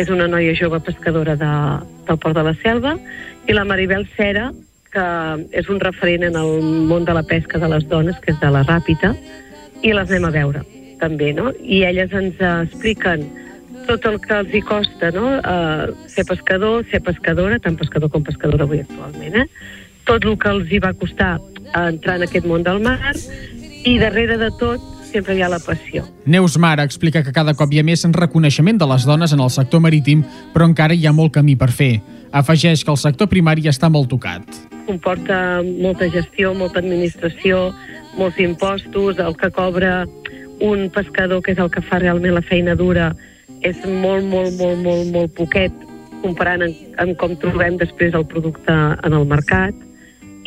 [0.00, 1.52] és una noia jove pescadora de,
[2.08, 2.96] del Port de la Selva,
[3.48, 4.50] i la Maribel Cera,
[4.90, 5.06] que
[5.56, 8.50] és un referent en el món de la pesca de les dones, que és de
[8.50, 9.12] la Ràpita,
[9.82, 10.64] i les anem a veure
[11.00, 11.52] també, no?
[11.60, 13.24] I elles ens expliquen
[13.88, 15.36] tot el que els hi costa, no?
[15.40, 19.46] Uh, ser pescador, ser pescadora, tant pescador com pescadora avui actualment, eh?
[20.08, 21.36] Tot el que els hi va costar
[21.76, 23.14] entrar en aquest món del mar
[23.86, 26.04] i darrere de tot sempre hi ha la passió.
[26.24, 29.50] Neus Mara explica que cada cop hi ha més reconeixement de les dones en el
[29.50, 31.98] sector marítim, però encara hi ha molt camí per fer.
[32.32, 34.46] Afegeix que el sector primari està molt tocat.
[34.86, 37.68] Comporta molta gestió, molta administració,
[38.18, 40.06] molts impostos, el que cobra
[40.60, 43.10] un pescador, que és el que fa realment la feina dura,
[43.66, 45.86] és molt, molt, molt, molt, molt poquet
[46.22, 49.76] comparant amb, amb com trobem després el producte en el mercat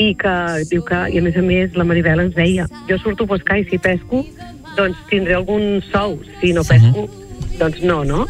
[0.01, 0.33] i que
[0.71, 3.59] diu que, i a més a més la Maribel ens deia, jo surto a pescar
[3.61, 4.23] i si pesco,
[4.77, 7.57] doncs tindré algun sou, si no pesco, uh -huh.
[7.59, 8.25] doncs no, no?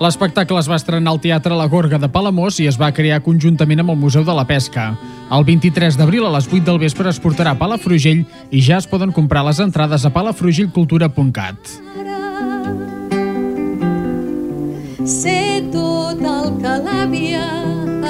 [0.00, 3.82] L'espectacle es va estrenar al Teatre La Gorga de Palamós i es va crear conjuntament
[3.82, 4.94] amb el Museu de la Pesca.
[5.30, 8.86] El 23 d'abril a les 8 del vespre es portarà a Palafrugell i ja es
[8.88, 11.58] poden comprar les entrades a palafrugellcultura.cat.
[15.04, 17.44] Sé tot el que l'àvia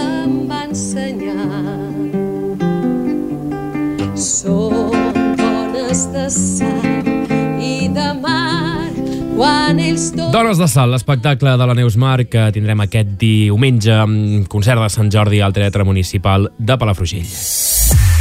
[0.05, 1.51] em va ensenyar.
[4.15, 4.95] Són
[5.43, 7.00] dones de sang
[10.35, 14.93] Dones de Sal, l'espectacle de la Neus Mar que tindrem aquest diumenge amb concert de
[14.93, 18.20] Sant Jordi al Teatre Municipal de Palafrugell.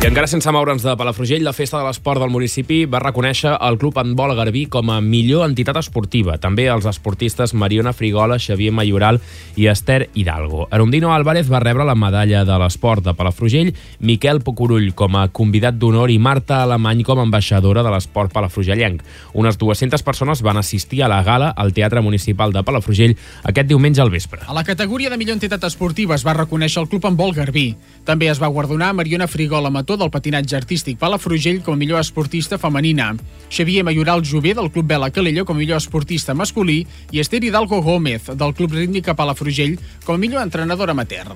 [0.00, 3.76] I encara sense moure'ns de Palafrugell, la Festa de l'Esport del municipi va reconèixer el
[3.76, 6.38] Club Handbol Garbí com a millor entitat esportiva.
[6.40, 9.18] També els esportistes Mariona Frigola, Xavier Mayoral
[9.60, 10.68] i Esther Hidalgo.
[10.72, 15.76] Arundino Álvarez va rebre la medalla de l'esport de Palafrugell, Miquel Pocurull com a convidat
[15.76, 19.04] d'honor i Marta Alemany com a ambaixadora de l'esport palafrugellenc.
[19.36, 24.00] Unes 200 persones van assistir a la gala al Teatre Municipal de Palafrugell aquest diumenge
[24.00, 24.40] al vespre.
[24.48, 27.68] A la categoria de millor entitat esportiva es va reconèixer el Club Handbol Garbí.
[28.08, 32.58] També es va guardonar Mariona Frigola Mató del patinatge artístic Palafrugell com a millor esportista
[32.58, 33.14] femenina,
[33.48, 37.80] Xavier Mayoral Jové del Club Vela Calella com a millor esportista masculí i Esther Hidalgo
[37.82, 41.34] Gómez del Club Rítmica Palafrugell com a millor entrenador amateur.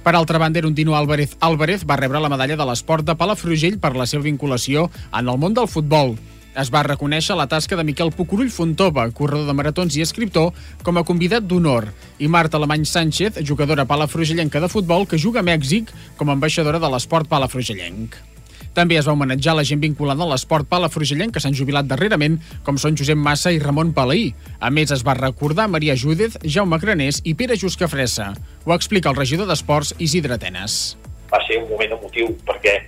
[0.00, 3.92] Per altra banda, Erundino Álvarez Álvarez va rebre la medalla de l'esport de Palafrugell per
[3.96, 6.16] la seva vinculació en el món del futbol.
[6.58, 10.50] Es va reconèixer la tasca de Miquel Pucurull Fontova, corredor de maratons i escriptor,
[10.82, 11.86] com a convidat d'honor,
[12.18, 16.82] i Marta Alemany Sánchez, jugadora palafrugellenca de futbol que juga a Mèxic com a ambaixadora
[16.82, 18.18] de l'esport palafrugellenc.
[18.74, 22.78] També es va homenatjar la gent vinculada a l'esport palafrugellenc que s'han jubilat darrerament, com
[22.78, 24.32] són Josep Massa i Ramon Palaí.
[24.58, 28.32] A més, es va recordar Maria Júdez, Jaume Granés i Pere Juscafressa.
[28.66, 30.96] Ho explica el regidor d'Esports, Isidre Tenes.
[31.30, 32.78] Va ser un moment emotiu perquè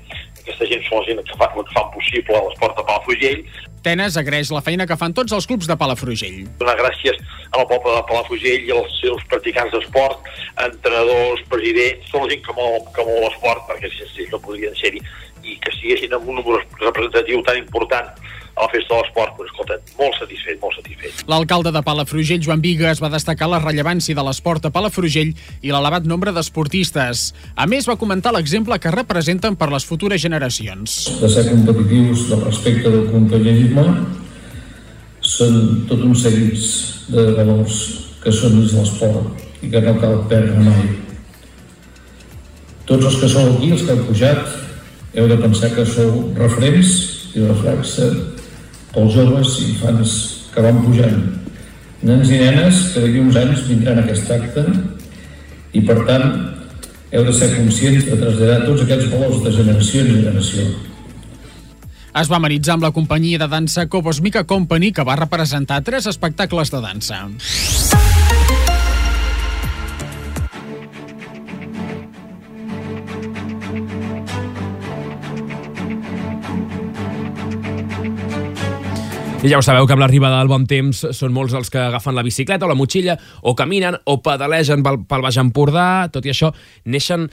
[0.43, 3.45] aquesta gent són la gent que, fa, que fan possible l'esport de Palafrugell.
[3.87, 6.43] Tenes agraeix la feina que fan tots els clubs de Palafrugell.
[6.61, 7.19] Donar gràcies
[7.53, 10.31] al poble de Palafrugell i als seus practicants d'esport,
[10.67, 14.79] entrenadors, presidents, tota la gent que mou, que mou l'esport, perquè sense ells no podrien
[14.79, 15.03] ser-hi,
[15.43, 18.13] i que estiguessin amb un número representatiu tan important
[18.55, 21.23] a la festa de l'esport, doncs, escolta, molt satisfet, molt satisfet.
[21.31, 26.09] L'alcalde de Palafrugell, Joan Vigues, va destacar la rellevància de l'esport a Palafrugell i l'elevat
[26.09, 27.31] nombre d'esportistes.
[27.57, 30.99] A més, va comentar l'exemple que representen per les futures generacions.
[31.23, 33.87] De ser competitius del respecte del companyerisme
[35.23, 36.67] són tot un seguits
[37.13, 37.79] de valors
[38.23, 40.91] que són dins l'esport i que no cal perdre mai.
[42.85, 44.45] Tots els que sou aquí, els que heu pujat,
[45.15, 46.93] heu de pensar que sou referents
[47.33, 48.11] i reflexa
[48.93, 50.15] pels joves i infants
[50.53, 51.21] que van pujant.
[52.03, 54.65] Nens i nenes que d'aquí uns anys vindran a aquest acte
[55.73, 56.27] i, per tant,
[57.13, 60.67] heu de ser conscients de traslladar tots aquests valors de generació en generació.
[62.21, 66.09] Es va amenitzar amb la companyia de dansa Cobos Mica Company, que va representar tres
[66.11, 67.23] espectacles de dansa.
[79.43, 82.15] I ja ho sabeu que amb l'arribada del bon temps són molts els que agafen
[82.15, 85.87] la bicicleta o la motxilla o caminen o pedalegen pel, pel Baix Empordà.
[86.15, 86.53] Tot i això,
[86.87, 87.25] neixen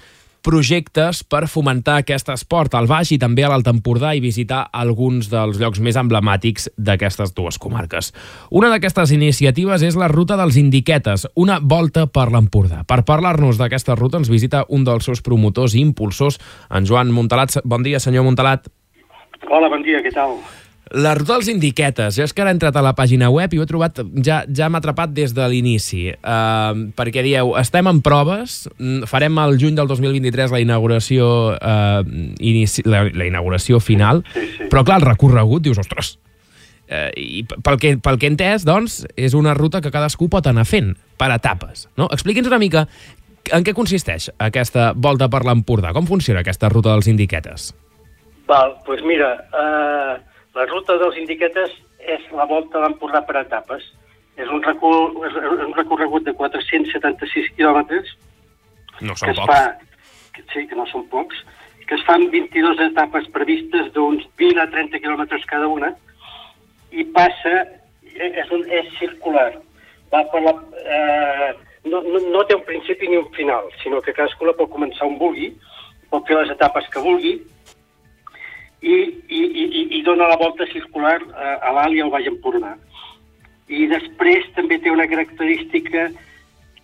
[0.42, 5.28] projectes per fomentar aquest esport al Baix i també a l'Alt Empordà i visitar alguns
[5.30, 8.10] dels llocs més emblemàtics d'aquestes dues comarques.
[8.50, 12.82] Una d'aquestes iniciatives és la Ruta dels Indiquetes, una volta per l'Empordà.
[12.90, 16.40] Per parlar-nos d'aquesta ruta ens visita un dels seus promotors i impulsors,
[16.74, 17.60] en Joan Montalat.
[17.62, 18.66] Bon dia, senyor Montalat.
[19.46, 20.40] Hola, bon dia, què tal?
[20.90, 23.60] La ruta dels indiquetes, jo és que ara he entrat a la pàgina web i
[23.60, 28.00] ho he trobat, ja, ja m'ha atrapat des de l'inici, uh, perquè dieu, estem en
[28.02, 32.02] proves, mm, farem al juny del 2023 la inauguració, uh,
[32.42, 34.70] inici, la, la inauguració final, Sí, sí.
[34.72, 36.16] però clar, el recorregut, dius, ostres,
[36.90, 40.50] uh, i pel que, pel que he entès, doncs, és una ruta que cadascú pot
[40.50, 42.10] anar fent, per etapes, no?
[42.16, 42.88] Expliqui'ns una mica
[43.54, 47.70] en què consisteix aquesta volta per l'Empordà, com funciona aquesta ruta dels indiquetes?
[48.50, 50.18] Val, doncs pues mira, eh,
[50.60, 51.72] la ruta dels indiquetes
[52.04, 53.86] és la volta a l'Empordà per etapes.
[54.40, 55.36] És un, recul, és
[55.68, 58.12] un recorregut de 476 quilòmetres
[59.04, 59.48] No són pocs.
[59.48, 59.62] fa,
[60.36, 61.42] que, sí, que no són pocs,
[61.88, 65.94] que es fan 22 etapes previstes d'uns 20 a 30 quilòmetres cada una
[66.92, 67.56] i passa,
[68.12, 69.52] eh, és, un, és circular.
[70.12, 71.52] Va per la, eh,
[71.88, 75.08] no, no, no té un principi ni un final, sinó que cadascú la pot començar
[75.08, 75.52] on vulgui,
[76.12, 77.38] pot fer les etapes que vulgui,
[78.82, 78.96] i,
[79.28, 82.76] i, i, i- dona la volta circular a, a l'Alt i al Baix Empordà.
[83.70, 86.08] I després també té una característica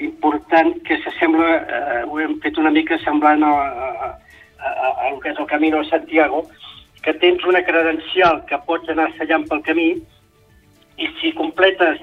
[0.04, 5.22] important que s'assembla, eh, ho hem fet una mica semblant a, a, a, a, el
[5.24, 6.44] que és el Camino de Santiago,
[7.02, 9.88] que tens una credencial que pots anar assallant pel camí
[10.98, 12.02] i si completes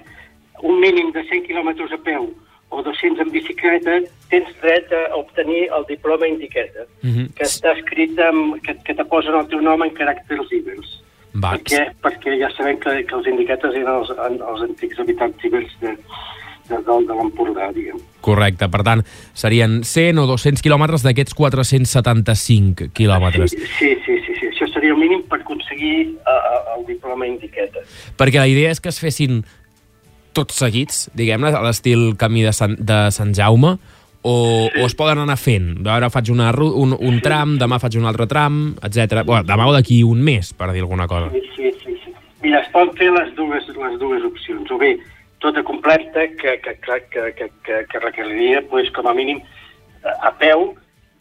[0.62, 2.30] un mínim de 100 quilòmetres a peu
[2.72, 3.98] o 200 en bicicleta,
[4.32, 7.34] tens dret a obtenir el diploma indiqueta, Mhm.
[7.36, 10.98] que està escrit amb, que, que te posen el teu nom en caràcters ibers.
[11.34, 15.70] Va, Perquè, perquè ja sabem que, que els indiquetes eren els, els antics habitants ibers
[15.80, 15.92] de,
[16.68, 18.00] de, de, de l'Empordà, diguem.
[18.24, 19.00] Correcte, per tant,
[19.34, 23.50] serien 100 o 200 quilòmetres d'aquests 475 quilòmetres.
[23.56, 24.46] Sí, sí, sí, sí, sí.
[24.52, 27.80] Això seria el mínim per aconseguir uh, el diploma indiqueta.
[28.20, 29.42] Perquè la idea és que es fessin
[30.36, 33.76] tots seguits, diguem-ne, a l'estil camí de Sant, de Sant Jaume,
[34.22, 34.34] o,
[34.70, 35.72] o es poden anar fent.
[35.90, 39.24] Ara faig una, un, un tram, demà faig un altre tram, etc.
[39.26, 41.32] Bueno, demà o d'aquí un mes, per dir alguna cosa.
[41.34, 42.14] Sí, sí, sí, sí.
[42.44, 44.70] Mira, es poden fer les dues, les dues opcions.
[44.70, 44.94] O bé,
[45.42, 49.42] tota completa, que, que, que, que, que, que, que requeriria, pues, com a mínim,
[50.02, 50.70] a peu,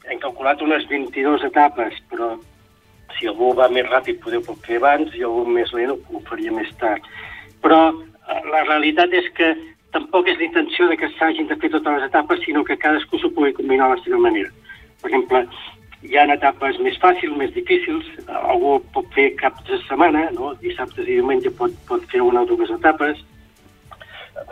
[0.09, 2.35] hem calculat unes 22 etapes, però
[3.17, 6.53] si algú va més ràpid poder ho fer abans i algú més lent ho, faria
[6.53, 7.05] més tard.
[7.61, 7.81] Però
[8.51, 9.51] la realitat és que
[9.91, 13.31] tampoc és l'intenció de que s'hagin de fer totes les etapes, sinó que cadascú s'ho
[13.35, 14.51] pugui combinar a la seva manera.
[15.01, 15.41] Per exemple,
[16.07, 18.07] hi ha etapes més fàcils, més difícils,
[18.53, 20.53] algú pot fer caps de setmana, no?
[20.61, 23.19] dissabtes i diumenge pot, pot fer una o dues etapes,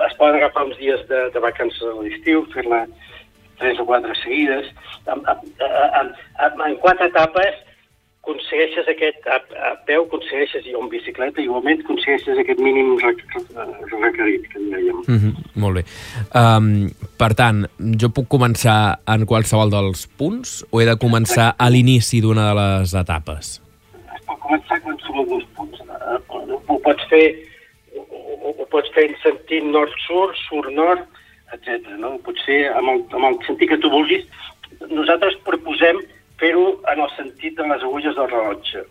[0.08, 2.84] es poden agafar uns dies de, de vacances a l'estiu, fer-la
[3.60, 4.70] tres o quatre seguides.
[5.08, 6.12] En, en,
[6.46, 7.58] en, en quatre etapes
[8.24, 9.38] aconsegueixes aquest, a,
[9.70, 15.00] a peu aconsegueixes, i o en bicicleta, igualment aconsegueixes aquest mínim requerit, que dèiem.
[15.08, 15.84] Mm -hmm, molt bé.
[16.36, 17.66] Um, per tant,
[18.02, 22.56] jo puc començar en qualsevol dels punts o he de començar a l'inici d'una de
[22.62, 23.62] les etapes?
[25.06, 25.80] suma alguns punts.
[25.80, 26.20] Eh,
[26.68, 27.26] Ho pots fer
[27.96, 31.02] ho, ho, pots fer en sentit nord-sud, sud-nord,
[31.54, 31.90] etc.
[31.98, 32.16] No?
[32.16, 34.26] Ho pots fer amb el, amb el sentit que tu vulguis.
[34.90, 36.02] Nosaltres proposem
[36.40, 38.84] fer-ho en el sentit de les agulles del rellotge.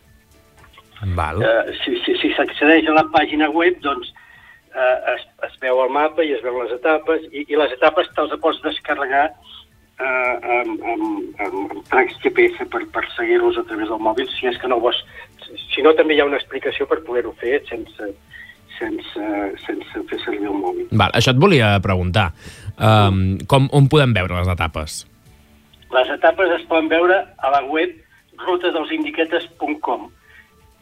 [1.18, 1.42] Val.
[1.42, 4.10] Eh, si si, si s'accedeix a la pàgina web, doncs
[4.74, 8.10] eh, es, es veu el mapa i es veuen les etapes, i, i les etapes
[8.16, 11.04] te'ls pots descarregar eh, amb, amb,
[11.46, 14.80] amb, amb tracks GPS per, per seguir-los a través del mòbil, si és que no
[14.82, 15.00] vols...
[15.72, 18.10] Si no, també hi ha una explicació per poder-ho fer sense,
[18.76, 19.28] sense,
[19.64, 20.88] sense fer servir el mòbil.
[20.92, 22.32] Val, això et volia preguntar.
[22.76, 25.04] Um, com, on podem veure les etapes?
[25.94, 27.94] Les etapes es poden veure a la web
[28.44, 30.08] rutedelsindiquetes.com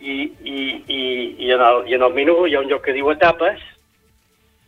[0.01, 1.01] i, i, i,
[1.39, 3.63] i, en el, i en el menú hi ha un lloc que diu etapes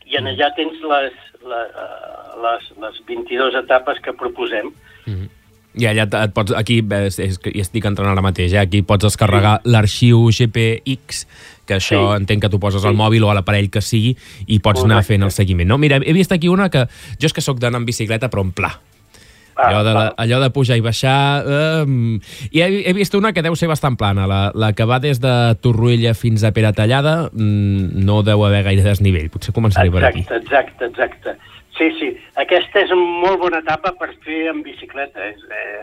[0.09, 1.74] i en allà tens les, les,
[2.45, 4.70] les, les 22 etapes que proposem.
[5.78, 8.62] I allà et, pots, aquí, és, és, que hi estic entrant ara mateix, eh?
[8.62, 11.26] aquí pots descarregar l'arxiu GPX,
[11.68, 12.16] que això Sí.
[12.22, 14.16] entenc que tu poses al mòbil o a l'aparell que sigui
[14.47, 15.12] i pots anar Correcte.
[15.12, 15.68] fent el seguiment.
[15.68, 15.78] No?
[15.78, 16.86] Mira, he vist aquí una que
[17.20, 18.72] jo és que sóc d'anar en bicicleta però en pla.
[19.59, 21.42] Ah, allò, de la, allò de pujar i baixar...
[21.42, 22.18] Eh,
[22.54, 25.18] I he, he vist una que deu ser bastant plana, la, la que va des
[25.18, 30.22] de Torroella fins a Peratallada, mm, no deu haver gaire desnivell, potser començaré per aquí.
[30.22, 31.34] Exacte, exacte, exacte.
[31.78, 35.26] Sí, sí, aquesta és una molt bona etapa per fer en bicicleta.
[35.26, 35.82] És, eh,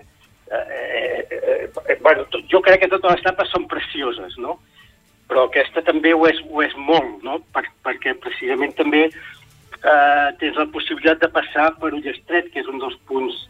[0.55, 4.55] eh, eh, eh, bueno, jo crec que totes les etapes són precioses, no?
[5.27, 7.41] Però aquesta també ho és, ho és molt, no?
[7.51, 12.79] Per, perquè precisament també eh, tens la possibilitat de passar per Ullestret, que és un
[12.83, 13.43] dels punts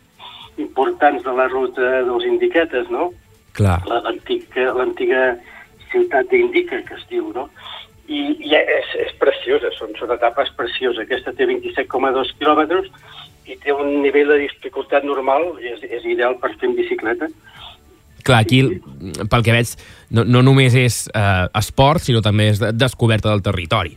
[0.62, 3.12] importants de la ruta dels Indiquetes, no?
[3.56, 3.80] Clar.
[3.88, 5.36] L'antiga
[5.92, 7.48] ciutat d'Indica, que es diu, no?
[8.06, 11.06] I, i és, és preciosa, són, són etapes precioses.
[11.06, 12.92] Aquesta té 27,2 quilòmetres
[13.50, 17.30] i té un nivell de dificultat normal, és, és ideal per fer en bicicleta.
[18.26, 18.64] Clar, aquí,
[19.30, 19.76] pel que veig,
[20.18, 23.94] no, no només és eh, esport, sinó també és de, descoberta del territori.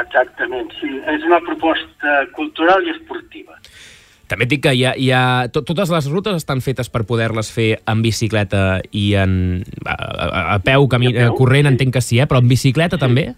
[0.00, 0.90] Exactament, sí.
[1.10, 3.58] És una proposta cultural i esportiva.
[4.30, 7.02] També et dic que hi ha, hi ha, to, totes les rutes estan fetes per
[7.08, 9.32] poder-les fer en bicicleta i en,
[9.82, 12.28] a, a, a peu, camí, a corrent, entenc que sí, eh?
[12.30, 13.32] però en bicicleta també?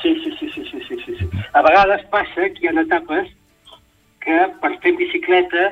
[0.00, 1.28] Sí, sí, sí, sí, sí, sí, sí, sí.
[1.52, 3.28] A vegades passa que hi ha etapes
[4.24, 5.68] que per fer bicicleta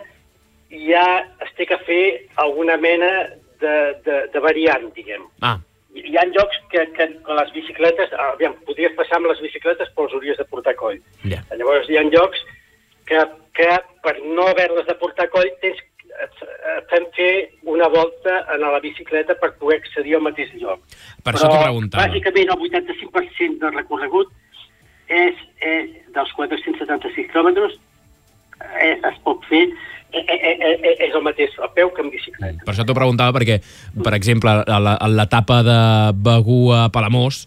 [0.85, 1.07] ja
[1.45, 2.03] es té que fer
[2.45, 3.09] alguna mena
[3.62, 5.25] de, de, de variant, diguem.
[5.41, 5.57] Ah,
[5.99, 7.07] Hi ha llocs que, que,
[7.39, 11.01] les bicicletes, aviam, podries passar amb les bicicletes però els hauries de portar coll.
[11.25, 11.41] Ja.
[11.57, 12.45] Llavors hi ha llocs
[13.09, 13.25] que,
[13.59, 13.68] que
[14.04, 15.80] per no haver-les de portar a coll tens,
[16.24, 16.42] et,
[16.90, 17.32] fem fer
[17.74, 20.82] una volta en la bicicleta per poder accedir al mateix lloc.
[21.26, 22.06] Per això t'ho preguntava.
[22.06, 24.32] bàsicament el 85% del recorregut
[25.09, 27.76] és, és dels 476 quilòmetres
[28.80, 29.64] eh, es pot fer
[30.12, 32.64] eh, eh, és el mateix a peu que en bicicleta.
[32.64, 33.61] Per això t'ho preguntava perquè,
[34.04, 35.78] per exemple, a l'etapa de
[36.14, 37.46] Begú a Palamós,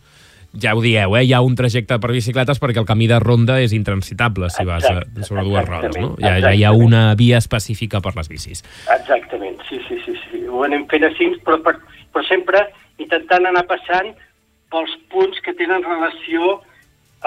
[0.54, 1.24] ja ho dieu, eh?
[1.24, 4.86] hi ha un trajecte per bicicletes perquè el camí de ronda és intransitable si vas
[4.89, 5.95] a, sobre dues rodes.
[5.97, 6.16] No?
[6.20, 8.66] Ja, ja hi ha una via específica per les bicis.
[8.99, 10.43] Exactament, sí, sí, sí, sí.
[10.52, 11.78] Ho anem fent així, però, per,
[12.12, 12.66] però sempre
[12.99, 14.12] intentant anar passant
[14.72, 16.60] pels punts que tenen relació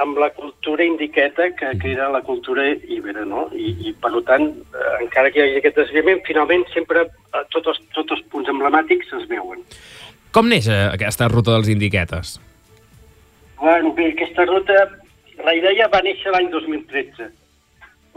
[0.00, 3.46] amb la cultura indiqueta, que, que era la cultura ibera, no?
[3.54, 7.70] I, i per tant, eh, encara que hi hagi aquest desviament, finalment sempre eh, tots,
[7.70, 9.62] els, tots els punts emblemàtics es veuen.
[10.34, 12.40] Com neix eh, aquesta ruta dels indiquetes?
[13.60, 14.88] Bueno, bé, aquesta ruta,
[15.44, 17.28] la idea va néixer l'any 2013.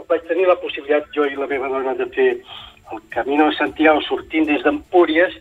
[0.08, 2.30] Vaig tenir la possibilitat, jo i la meva dona, de fer
[2.92, 5.34] el Camino de Santiago sortint des d'Empúries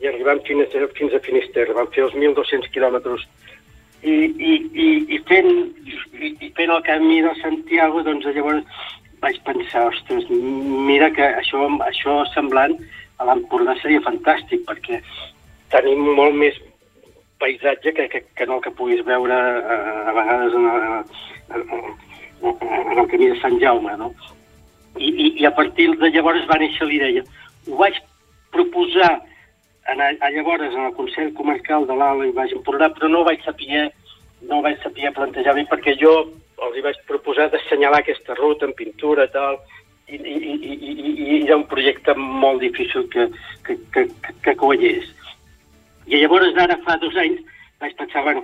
[0.00, 1.76] i arribant fins a, fins a Finisterre.
[1.76, 3.26] Vam fer els 1.200 quilòmetres
[4.02, 5.50] i, i, i, i, fent,
[6.16, 8.64] i, i fent el camí de Santiago, doncs llavors
[9.20, 12.78] vaig pensar, ostres, mira que això, això semblant
[13.20, 15.02] a l'Empordà seria fantàstic, perquè
[15.72, 16.56] tenim molt més
[17.40, 21.96] paisatge que, que, que no el que puguis veure eh, a vegades en, en, en,
[22.92, 24.12] en el camí de Sant Jaume, no?
[24.98, 27.24] I, i, I a partir de llavors va néixer l'idea.
[27.70, 27.98] Ho vaig
[28.54, 29.12] proposar
[29.88, 33.24] en, a, a llavors en el Consell Comarcal de l'Ala i Baix Empordà, però no
[33.26, 33.88] vaig saber,
[34.50, 36.14] no vaig saber plantejar bé perquè jo
[36.60, 39.56] els hi vaig proposar d'assenyalar aquesta ruta en pintura i tal,
[40.10, 43.28] i, i, i, i, i, era un projecte molt difícil que,
[43.64, 45.08] que, que, que, que quallés.
[46.10, 47.44] I llavors ara fa dos anys
[47.80, 48.42] vaig pensar, bueno,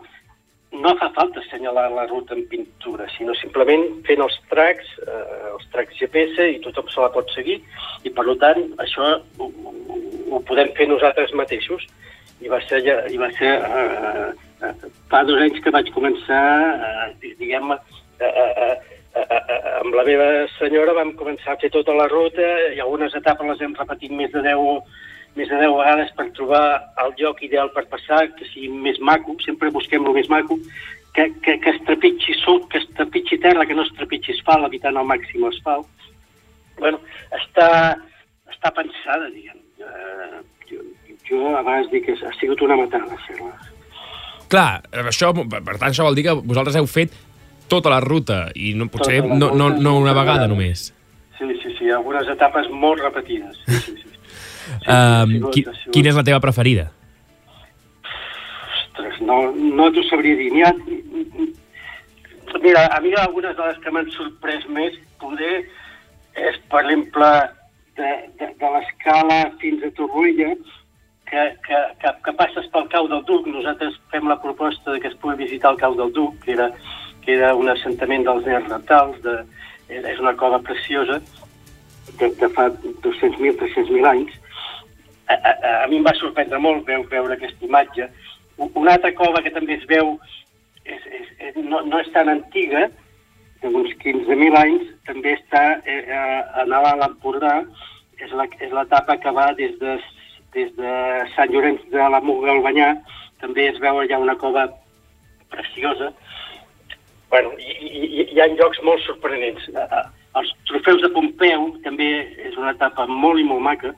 [0.73, 5.67] no fa falta assenyalar la ruta en pintura, sinó simplement fent els tracks, eh, els
[5.73, 7.59] tracks GPS i tothom se la pot seguir
[8.05, 11.87] i per tant això ho, ho, podem fer nosaltres mateixos.
[12.45, 14.27] I va ser, i va ser eh,
[14.69, 14.75] eh,
[15.11, 16.43] fa dos anys que vaig començar
[16.91, 17.79] eh, diguem eh,
[18.21, 18.77] eh, eh,
[19.17, 22.47] eh, eh, amb la meva senyora vam començar a fer tota la ruta
[22.77, 24.61] i algunes etapes les hem repetit més de 10
[25.37, 26.65] més de 10 vegades per trobar
[27.05, 30.59] el lloc ideal per passar, que sigui més maco, sempre busquem el més maco,
[31.17, 34.67] que, que, que es trepitgi sol, que es trepitgi terra, que no es trepitgi asfalt,
[34.69, 35.89] evitant al màxim asfalt.
[36.77, 36.99] bueno,
[37.33, 37.69] està,
[38.53, 39.63] està pensada, diguem.
[39.81, 40.83] Uh, jo,
[41.29, 43.55] jo abans dic que ha sigut una matada fer-la.
[44.53, 47.17] Clar, això, per tant, això vol dir que vosaltres heu fet
[47.67, 50.91] tota la ruta i no, potser Tota no, no, no una vegada només.
[51.39, 53.59] Sí, sí, sí, algunes etapes molt repetides.
[53.65, 54.06] Sí, sí, sí.
[54.67, 56.89] Um, sigut- qui, sigut- quina és la teva preferida?
[58.77, 60.51] Ostres, no, no t'ho sabria dir.
[60.65, 60.73] Ha...
[62.63, 65.59] Mira, a mi algunes de les que m'han sorprès més poder
[66.41, 67.29] és, per exemple,
[67.99, 68.09] de,
[68.41, 70.55] de, de l'escala fins a Torroella,
[71.29, 73.47] que, que, que, que passes pel cau del Duc.
[73.53, 76.71] Nosaltres fem la proposta de que es pugui visitar el cau del Duc, que era,
[77.25, 79.37] que era un assentament dels nens reptals, de,
[79.93, 81.21] és una cova preciosa,
[82.19, 82.71] de, de fa
[83.05, 84.33] 200.000, 300.000 anys.
[85.27, 88.09] A, a, a, mi em va sorprendre molt veu, veure aquesta imatge.
[88.67, 90.15] Una altra cova que també es veu
[90.85, 92.87] és, és, és, no, no és tan antiga,
[93.65, 97.59] d'uns 15.000 anys, també està eh, eh, a a l'Empordà,
[98.23, 98.33] és
[98.73, 99.97] l'etapa que va des de,
[100.55, 100.93] des de
[101.35, 102.95] Sant Llorenç de la Muga al Banyà,
[103.43, 104.69] també es veu allà una cova
[105.53, 106.13] preciosa.
[107.31, 109.67] Bueno, hi, hi, hi ha llocs molt sorprenents.
[110.37, 112.09] Els trofeus de Pompeu també
[112.49, 113.93] és una etapa molt i molt maca.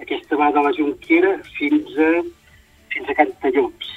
[0.00, 2.10] Aquesta va de la Junquera fins a,
[2.92, 3.92] fins a Cantallops.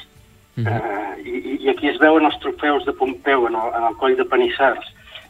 [0.60, 0.78] Uh -huh.
[0.78, 4.16] uh, i, I aquí es veuen els trofeus de Pompeu en el, en el coll
[4.16, 4.86] de Panissars,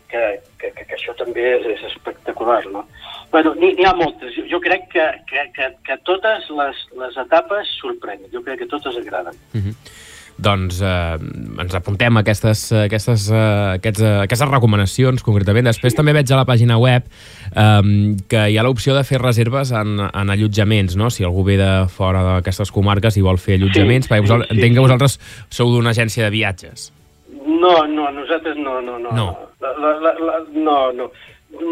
[0.09, 2.85] que, que, que, que això també és, és espectacular, no?
[3.31, 4.33] Bueno, n'hi ha moltes.
[4.35, 8.31] Jo, jo crec que, que, que, que totes les, les etapes sorprenen.
[8.33, 9.37] Jo crec que totes agraden.
[10.39, 11.17] Doncs eh,
[11.59, 13.39] ens apuntem a aquestes, aquestes, eh,
[13.75, 15.67] aquests, eh, aquestes recomanacions, concretament.
[15.67, 17.07] Després també veig a la pàgina web
[17.51, 17.81] eh,
[18.31, 21.09] que hi ha l'opció de fer reserves en, en allotjaments, no?
[21.11, 24.45] Si algú ve de fora d'aquestes comarques i vol fer allotjaments, Sí, perquè sí, vosal,
[24.45, 25.19] sí, entenc que vosaltres
[25.51, 26.89] sou d'una agència de viatges.
[27.49, 29.11] No, no, nosaltres no, no, no.
[29.11, 29.27] No.
[29.59, 31.09] La, la, la, la, no, no.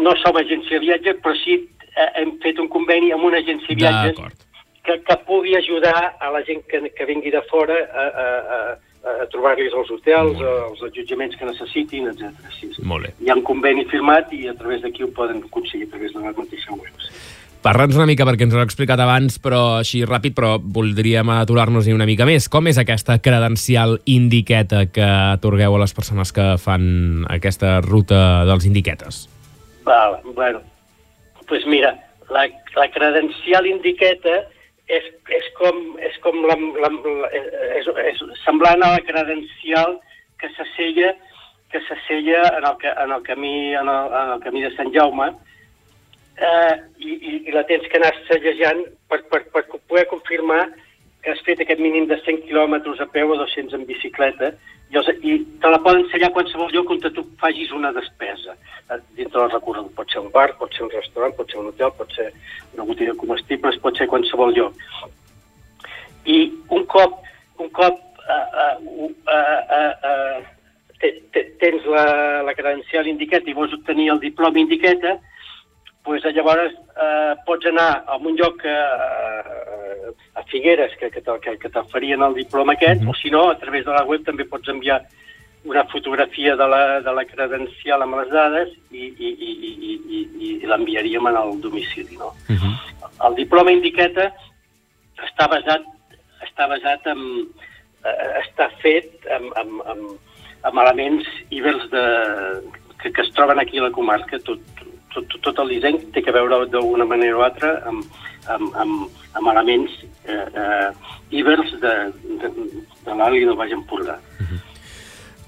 [0.04, 3.72] No som agència de viatge, però sí eh, hem fet un conveni amb una agència
[3.72, 4.44] de viatges.
[4.88, 8.60] Que, que pugui ajudar a la gent que, que vingui de fora a, a, a,
[9.22, 12.52] a trobar-los els hotels, els allotjaments que necessitin, etc.
[12.56, 12.84] Sí, sí.
[12.88, 13.16] Molt bé.
[13.20, 16.24] Hi ha un conveni firmat i a través d'aquí ho poden aconseguir a través de
[16.24, 16.94] la mateixa web.
[17.04, 17.12] Sí.
[17.58, 21.92] Parla'ns una mica, perquè ens ho has explicat abans, però així ràpid, però voldríem aturar-nos-hi
[21.92, 22.46] una mica més.
[22.48, 28.68] Com és aquesta credencial indiqueta que atorgueu a les persones que fan aquesta ruta dels
[28.68, 29.24] indiquetes?
[29.88, 30.62] Val, bueno,
[31.50, 31.96] pues mira,
[32.30, 34.44] la, la credencial indiqueta
[34.88, 37.30] és, és com, és com la, la, la,
[37.78, 39.98] és, és semblant a la credencial
[40.40, 41.14] que s'assella
[41.68, 45.28] que s'assella en, el, en, el camí, en, el, en el camí de Sant Jaume.
[46.38, 50.62] Eh, i, i, i la tens que anar sellejant per, per, per poder confirmar
[51.22, 54.52] que has fet aquest mínim de 100 quilòmetres a peu o 200 en bicicleta
[54.88, 58.54] i, els, i te la poden sellar a qualsevol lloc on tu facis una despesa
[58.54, 59.94] eh, dintre del recorregut.
[59.96, 62.28] Pot ser un bar, pot ser un restaurant, pot ser un hotel, pot ser
[62.74, 64.78] una botiga de comestibles, pot ser qualsevol lloc.
[66.28, 66.38] I
[66.76, 67.18] un cop,
[67.60, 70.38] un cop uh, uh, uh, uh,
[71.00, 72.06] te, te, tens la,
[72.46, 75.18] la credencial indiqueta i vols obtenir el diploma indiqueta,
[76.04, 81.70] pues, llavors eh, pots anar a un lloc eh, a Figueres que, que, que, que
[81.70, 85.02] t'oferien el diploma aquest, o si no, a través de la web també pots enviar
[85.68, 89.94] una fotografia de la, de la credencial amb les dades i, i, i, i, i,
[90.18, 92.16] i, i l'enviaríem en el domicili.
[92.16, 92.32] No?
[93.26, 94.30] El diploma indiqueta
[95.26, 95.84] està basat,
[96.46, 97.22] està basat en,
[98.06, 100.36] eh, està fet amb, amb, amb,
[100.70, 102.04] amb elements ibers de,
[103.02, 104.40] que, que es troben aquí a la comarca.
[104.46, 104.62] Tot,
[105.14, 108.04] tot, tot, tot el disseny té que veure d'alguna manera o altra amb,
[108.48, 110.88] amb, amb, amb elements eh, eh,
[111.42, 111.94] ibers de,
[112.40, 112.52] de,
[113.04, 114.18] de l'Alt i del Baix Empordà.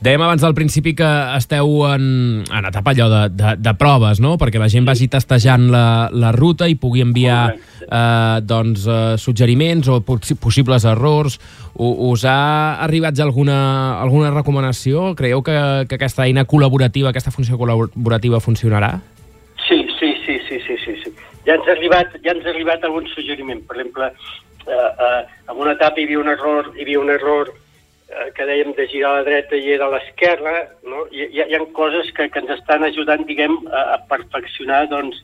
[0.01, 1.07] Dèiem abans del principi que
[1.37, 2.05] esteu en,
[2.49, 4.39] en etapa allò de, de, de proves, no?
[4.41, 9.91] Perquè la gent vagi testejant la, la ruta i pugui enviar eh, doncs, eh, suggeriments
[9.93, 11.37] o possi- possibles errors.
[11.77, 15.11] U, us ha arribat ja alguna, alguna recomanació?
[15.21, 18.95] Creieu que, que aquesta eina col·laborativa, aquesta funció col·laborativa funcionarà?
[20.51, 21.13] Sí, sí, sí, sí.
[21.47, 23.61] Ja ens ha arribat, ja ens ha arribat algun suggeriment.
[23.69, 24.09] Per exemple,
[24.67, 28.49] eh, eh, en una etapa hi havia un error, hi havia un error eh, que
[28.49, 31.05] dèiem de girar a la dreta i era a l'esquerra, no?
[31.15, 35.23] Hi, hi, hi ha coses que, que ens estan ajudant, diguem, a, a perfeccionar, doncs,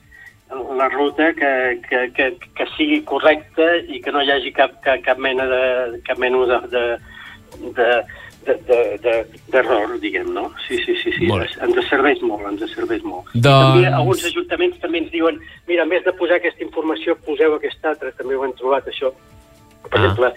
[0.78, 1.50] la ruta que,
[1.88, 5.62] que, que, que sigui correcta i que no hi hagi cap, cap, cap mena de
[6.06, 8.04] cap mena de- de- de-
[8.46, 10.50] d'error, diguem, no?
[10.66, 11.26] Sí, sí, sí, sí.
[11.30, 13.26] Molt ens serveix molt, ens serveix molt.
[13.34, 17.54] Doncs- També alguns ajuntaments també ens diuen mira, en vez de posar aquesta informació, poseu
[17.56, 19.12] aquesta altra, també ho hem trobat, això.
[19.90, 20.04] Per Ah.
[20.04, 20.32] exemple,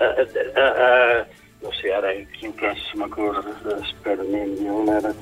[0.00, 1.24] eh, eh, eh, eh,
[1.62, 3.42] no sé, ara, quin cas m'acordo,
[3.82, 5.12] espera, una ara,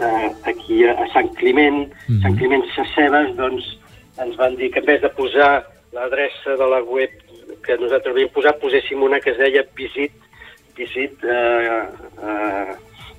[0.00, 2.22] eh, aquí a, Sant Climent, Mhm.
[2.22, 3.78] Sant Climent Sacebes, doncs
[4.18, 7.10] ens van dir que en vez de posar l'adreça de la web
[7.64, 10.12] que nosaltres havíem posat, poséssim una que es deia Visit,
[10.80, 11.82] Visit eh,
[12.24, 12.76] eh,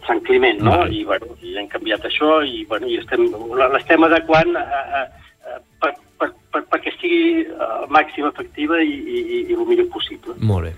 [0.07, 0.77] Sant Climent, no?
[0.81, 0.95] Vale.
[0.97, 3.27] I, bueno, i hem canviat això i, bueno, i estem,
[3.75, 5.03] l'estem adequant a, a,
[5.51, 10.37] a, per, per, per, perquè sigui el màxim efectiva i, i, i el millor possible.
[10.41, 10.73] Molt bé.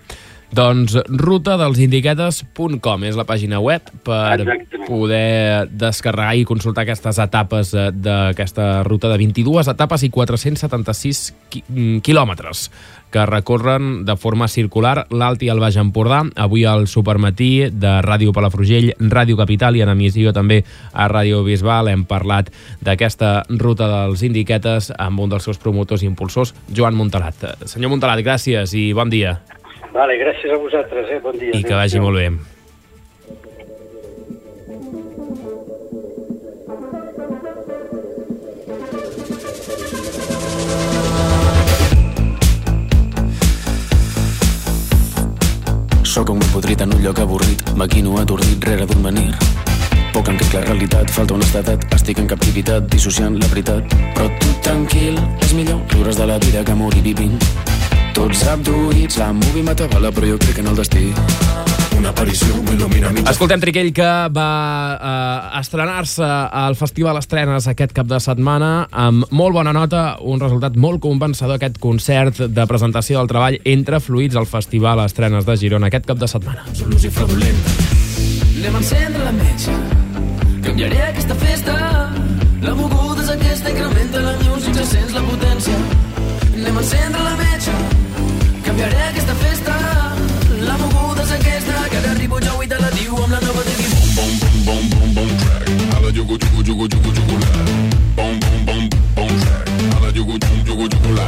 [0.54, 4.84] Doncs rutadelsindiquetes.com és la pàgina web per Exactament.
[4.86, 11.64] poder descarregar i consultar aquestes etapes eh, d'aquesta ruta de 22 etapes i 476 qui
[11.66, 12.68] mm, quilòmetres
[13.14, 16.24] que recorren de forma circular l'Alt i el Baix Empordà.
[16.34, 21.92] Avui al Supermatí de Ràdio Palafrugell, Ràdio Capital i en emissió també a Ràdio Bisbal
[21.92, 22.50] hem parlat
[22.82, 27.66] d'aquesta ruta dels indiquetes amb un dels seus promotors i impulsors, Joan Montalat.
[27.70, 29.38] Senyor Montalat, gràcies i bon dia.
[29.94, 31.20] Vale, gràcies a vosaltres, eh?
[31.22, 31.54] Bon dia.
[31.54, 32.26] I que vagi molt bé.
[46.02, 49.30] Sóc un podrit en un lloc avorrit, maquino atordit rere d'un menir.
[50.14, 53.94] Poc en la realitat, falta honestedat, estic en captivitat, dissociant la veritat.
[54.18, 57.38] Però tu tranquil, és millor riure's de la vida que morir vivint.
[58.14, 61.08] Tots abduïts, la movie m'atabala, però jo crec en el destí.
[61.98, 63.32] Una aparició m'il·lumina mitja...
[63.32, 64.50] Escoltem Triquell, que va
[64.94, 70.78] eh, estrenar-se al Festival Estrenes aquest cap de setmana amb molt bona nota, un resultat
[70.78, 75.90] molt convencedor aquest concert de presentació del treball entre fluids al Festival Estrenes de Girona
[75.90, 76.68] aquest cap de setmana.
[76.70, 77.66] Absolut i fraudulent.
[78.60, 79.74] Anem a encendre la metge.
[80.64, 81.74] Canviaré aquesta festa.
[82.64, 85.76] La moguda és aquesta, incrementa la música, sents la potència.
[86.54, 87.93] Anem a encendre la metge.
[88.84, 89.74] Canviaré aquesta festa.
[90.60, 93.62] La moguda és aquesta, que ara arribo jo i te la diu amb la nova
[93.64, 95.70] de Bom, bom, bom, bom, bom, bom, track.
[95.96, 97.48] Ala, jugo, jugo, jugo, jugo, jugo, la.
[98.18, 99.72] Bom, bom, bom, bom, track.
[99.96, 101.26] Ala, jugo, jugo, jugo, jugo, la.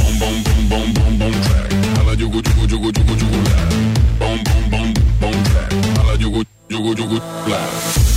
[0.00, 1.76] Bom, bom, bom, bom, bom, bom, track.
[2.00, 3.56] Ala, jugo, jugo, jugo, jugo, jugo, la.
[4.24, 4.88] Bom, bom, bom,
[5.20, 5.70] bom, track.
[6.00, 7.20] Ala, jugo, jugo, jugo,
[7.52, 8.07] la.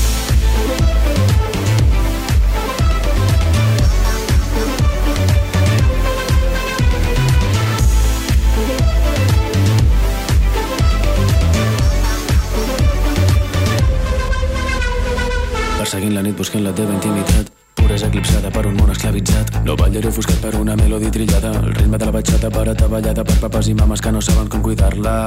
[15.91, 17.49] Perseguint la nit buscant la teva intimitat.
[17.75, 19.57] Puresa eclipsada per un món esclavitzat.
[19.65, 21.51] No ballaré ofuscat per una melodi trillada.
[21.59, 24.63] El ritme de la batxata per ataballada per papes i mames que no saben com
[24.63, 25.17] cuidar-la.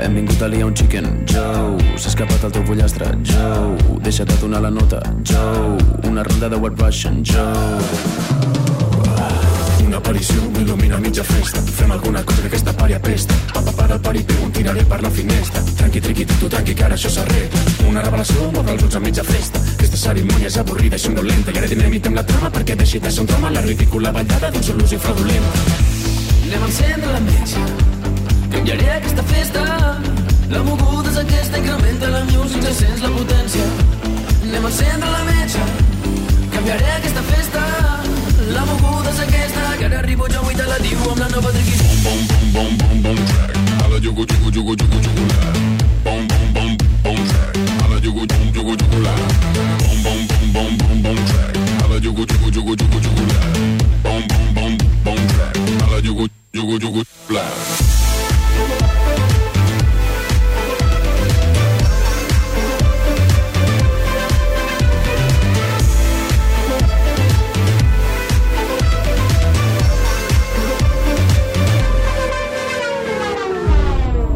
[0.00, 4.40] Hem vingut a liar un chicken, Joe S'ha escapat el teu pollastre, Joe Deixa't de
[4.40, 5.76] donar la nota, Joe
[6.08, 8.81] Una ronda de White Russian, Joe
[10.12, 11.60] aparició m'il·lumina mitja festa.
[11.72, 13.34] Fem alguna cosa que aquesta pària pesta.
[13.54, 15.62] Papa para el paripé, un tiraré per la finestra.
[15.78, 17.60] Tranqui, triqui, tu, tranqui, que ara això s'arregla.
[17.88, 19.62] Una revelació, m'obre els ulls a mitja festa.
[19.72, 21.54] Aquesta cerimònia és avorrida i somnolenta.
[21.54, 23.52] I ara dinamitem la trama perquè deixi de ser un drama?
[23.54, 25.64] La ridícula ballada d'un sol ús i fraudulenta
[26.44, 27.64] Anem a encendre la metge.
[28.52, 29.64] Canviaré aquesta festa.
[30.52, 33.64] La moguda és aquesta, incrementa la música, sents la potència.
[34.42, 35.66] Anem a encendre la metge.
[36.52, 37.91] Canviaré aquesta festa
[38.50, 41.52] La moguda és aquesta Que ara arribo jo i te la diu amb la nova
[41.54, 45.52] triqui Bom, bom, bom, bom, bom, track Ala, jugo, jugo, jugo, jugo, jugo, la
[46.02, 49.14] Bom, bom, bom, bom, track Ala, jugo, jugo, jugo, jugo, la
[49.82, 53.40] Bom, bom, bom, bom, bom, bom, track Ala, jugo, jugo, jugo, jugo, jugo, la
[54.02, 55.54] Bom, bom, bom, bom, track
[55.86, 57.46] Ala, jugo, jugo, jugo, la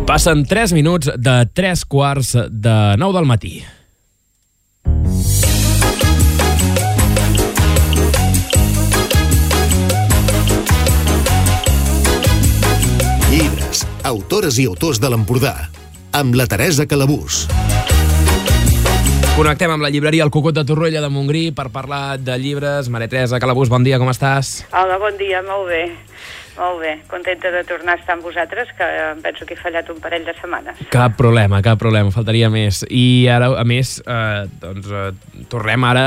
[0.06, 3.64] Passen 3 minuts de 3 quarts de 9 del matí.
[13.32, 15.56] Llibres, autores i autors de l'Empordà,
[16.14, 17.48] amb la Teresa Calabús.
[19.34, 22.86] Connectem amb la llibreria El Cucut de Torroella de Montgrí per parlar de llibres.
[22.94, 24.62] Maria Teresa Calabús, bon dia, com estàs?
[24.70, 25.82] Hola, bon dia, molt bé.
[26.56, 28.86] Molt bé, contenta de tornar a estar amb vosaltres, que
[29.22, 30.78] penso que he fallat un parell de setmanes.
[30.92, 32.80] Cap problema, cap problema, faltaria més.
[32.88, 36.06] I ara, a més, eh, doncs, eh, tornem ara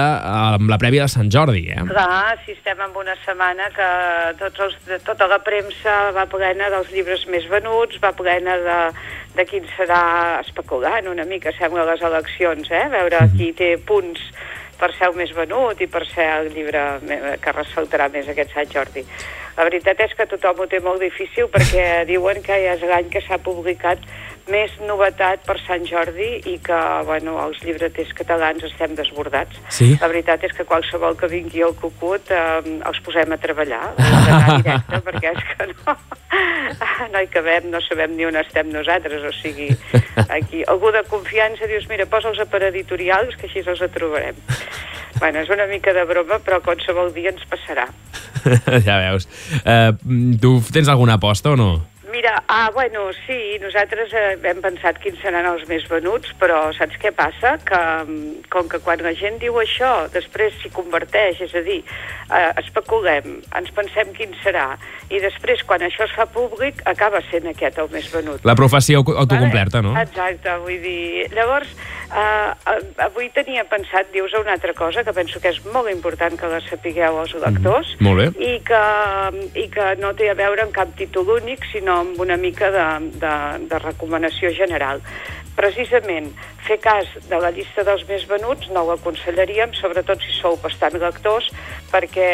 [0.56, 1.86] amb la prèvia de Sant Jordi, eh?
[1.92, 3.90] Clar, si estem en una setmana que
[4.42, 8.80] tots els, de, tota la premsa va plena dels llibres més venuts, va plena de,
[9.38, 12.88] de quin serà especulant una mica, sembla, les eleccions, eh?
[12.90, 14.32] Veure qui té punts
[14.80, 16.82] per ser el més venut i per ser el llibre
[17.44, 19.04] que ressaltarà més aquest Sant Jordi.
[19.60, 23.24] La veritat és que tothom ho té molt difícil perquè diuen que és l'any que
[23.26, 24.06] s'ha publicat
[24.50, 29.60] més novetat per Sant Jordi i que, bueno, els llibreters catalans estem desbordats.
[29.76, 29.92] Sí?
[30.02, 34.40] La veritat és que qualsevol que vingui al Cucut eh, els posem a treballar, a
[34.56, 35.98] directe, perquè és que no,
[37.14, 39.70] no hi cabem, no sabem ni on estem nosaltres, o sigui,
[40.28, 44.40] aquí algú de confiança dius, mira, posa'ls a per editorials, que així els trobarem.
[45.18, 47.88] Bueno, és una mica de broma, però qualsevol dia ens passarà.
[48.88, 49.28] ja veus.
[49.64, 49.92] Eh,
[50.42, 51.72] tu tens alguna aposta o no?
[52.12, 56.98] Mira, ah, bueno, sí, nosaltres eh, hem pensat quins seran els més venuts, però saps
[57.02, 57.58] què passa?
[57.68, 61.84] Que mm, com que quan la gent diu això, després s'hi converteix, és a dir,
[62.34, 64.72] eh, especulem, ens pensem quin serà,
[65.14, 68.42] i després quan això es fa públic acaba sent aquest el més venut.
[68.48, 69.94] La profecia auto- autocomplerta, no?
[70.02, 71.28] Exacte, vull dir...
[71.36, 71.70] Llavors,
[72.10, 76.40] eh, eh, avui tenia pensat dir-vos una altra cosa que penso que és molt important
[76.40, 78.28] que la sapigueu els lectors, Molt bé.
[78.50, 78.84] i que,
[79.62, 82.88] i que no té a veure amb cap títol únic, sinó amb una mica de,
[83.22, 83.34] de,
[83.70, 85.04] de recomanació general.
[85.58, 86.30] Precisament,
[86.64, 90.96] fer cas de la llista dels més venuts no ho aconsellaríem, sobretot si sou bastant
[91.02, 91.50] lectors,
[91.92, 92.30] perquè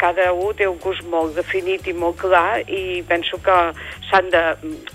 [0.00, 3.56] cada un té un gust molt definit i molt clar i penso que
[4.10, 4.42] s'han de...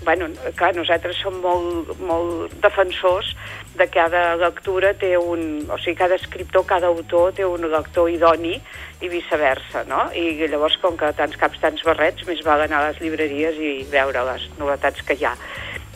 [0.04, 3.32] Bueno, clar, nosaltres som molt, molt defensors
[3.78, 5.64] de cada lectura té un...
[5.72, 8.58] O sigui, cada escriptor, cada autor té un lector idoni
[9.02, 10.06] i viceversa, no?
[10.14, 13.74] I llavors, com que tants caps, tants barrets, més val anar a les llibreries i
[13.90, 15.36] veure les novetats que hi ha.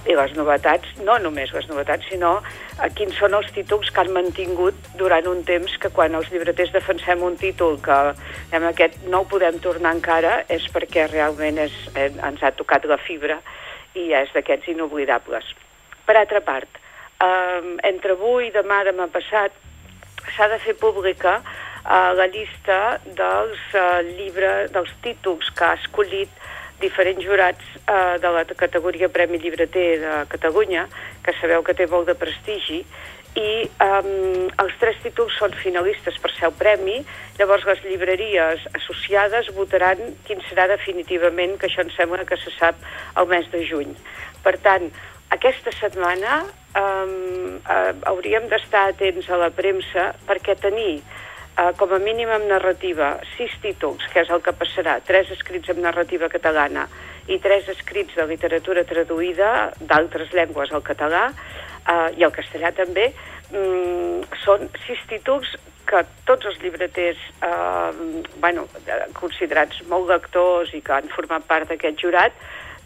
[0.06, 2.36] I les novetats, no només les novetats, sinó
[2.78, 6.70] a quins són els títols que han mantingut durant un temps que quan els llibreters
[6.74, 7.96] defensem un títol que
[8.54, 12.86] amb aquest no ho podem tornar encara és perquè realment és, eh, ens ha tocat
[12.86, 13.40] la fibra
[13.94, 15.54] i és d'aquests inoblidables.
[16.06, 16.68] Per altra part,
[17.20, 19.50] eh, entre avui, demà, demà passat,
[20.36, 26.30] s'ha de fer pública eh, la llista dels eh, llibres, dels títols que ha escollit
[26.80, 30.86] diferents jurats eh, de la categoria Premi Llibreter de Catalunya,
[31.24, 32.82] que sabeu que té molt de prestigi,
[33.36, 37.02] i um, els tres títols són finalistes per ser el premi,
[37.36, 42.80] llavors les llibreries associades votaran quin serà definitivament, que això em sembla que se sap
[43.20, 43.92] el mes de juny.
[44.44, 44.88] Per tant,
[45.36, 46.40] aquesta setmana
[46.78, 51.02] um, uh, hauríem d'estar atents a la premsa perquè tenir
[51.58, 55.72] uh, com a mínim en narrativa sis títols, que és el que passarà, tres escrits
[55.72, 56.86] en narrativa catalana
[57.26, 63.10] i tres escrits de literatura traduïda d'altres llengües al català uh, i al castellà també,
[63.50, 67.90] mm, són sis títols que tots els llibreters eh,
[68.42, 72.34] bueno, eh, considerats molt lectors i que han format part d'aquest jurat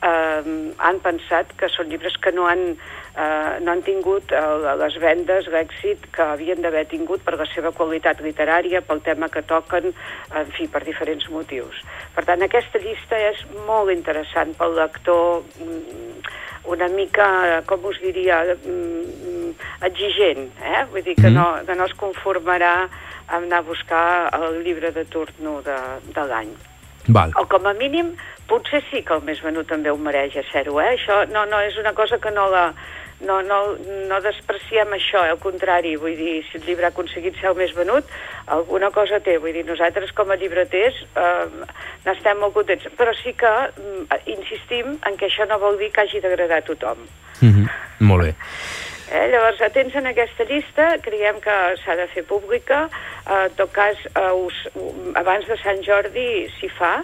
[0.05, 0.43] eh,
[0.89, 2.75] han pensat que són llibres que no han,
[3.17, 4.43] eh, no han tingut eh,
[4.81, 9.43] les vendes, l'èxit que havien d'haver tingut per la seva qualitat literària, pel tema que
[9.43, 9.93] toquen,
[10.37, 11.83] en fi, per diferents motius.
[12.15, 16.23] Per tant, aquesta llista és molt interessant pel lector mm,
[16.71, 19.55] una mica, com us diria, mm,
[19.91, 20.85] exigent, eh?
[20.91, 21.35] Vull dir que, Mhm.
[21.35, 22.89] no, que no es conformarà
[23.29, 25.79] a anar a buscar el llibre de turno de,
[26.13, 26.70] de l'any.
[27.09, 27.33] Val.
[27.41, 28.15] O com a mínim,
[28.49, 30.95] potser sí que el més venut també ho mereix a ser-ho, eh?
[30.97, 32.73] Això no, no és una cosa que no la...
[33.21, 33.77] No, no,
[34.09, 35.33] no despreciem això, eh?
[35.35, 38.09] al contrari, vull dir, si el llibre ha aconseguit ser el més venut,
[38.49, 41.67] alguna cosa té, vull dir, nosaltres com a llibreters eh,
[42.07, 46.01] n'estem molt contents, però sí que mm, insistim en que això no vol dir que
[46.07, 47.05] hagi d'agradar a tothom.
[47.43, 47.69] Mm -hmm.
[48.09, 48.35] Molt bé.
[49.11, 49.27] Eh?
[49.33, 52.85] Llavors, atents en aquesta llista, creiem que s'ha de fer pública,
[53.27, 54.61] eh, en tot cas, eh, us,
[55.19, 57.01] abans de Sant Jordi s'hi fa,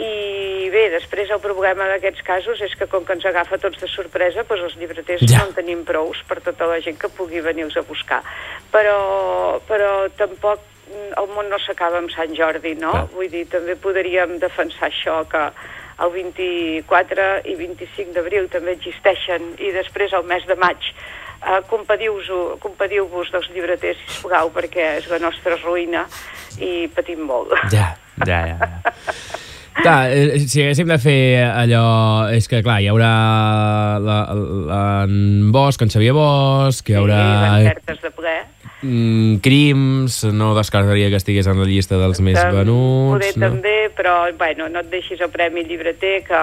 [0.00, 3.88] i bé, després el problema d'aquests casos és que com que ens agafa tots de
[3.90, 5.38] sorpresa, doncs els llibreters Ja.
[5.40, 8.22] no en tenim prous per tota la gent que pugui venir-los a buscar.
[8.72, 12.92] Però, però tampoc mm, el món no s'acaba amb Sant Jordi, no?
[12.92, 13.08] Clar.
[13.12, 15.50] Vull dir, també podríem defensar això, que
[16.00, 20.94] el 24 i 25 d'abril també existeixen i després el mes de maig
[21.40, 26.06] eh, compediu-vos compediu dels llibreters, sisplau, perquè és la nostra ruïna
[26.60, 27.54] i patim molt.
[27.72, 27.94] Ja,
[28.26, 28.58] ja, ja.
[29.80, 32.28] Clar, eh, si haguéssim de fer allò...
[32.34, 33.10] És que, clar, hi haurà
[34.02, 37.20] la, la, en Bosch, en Xavier Bosch, hi haurà...
[37.62, 38.34] Sí, de ple.
[38.82, 43.14] mm, crims, no descartaria que estigués en la llista dels més venuts.
[43.14, 43.46] Poder no?
[43.46, 46.42] també, però bueno, no et deixis el Premi Llibreter, que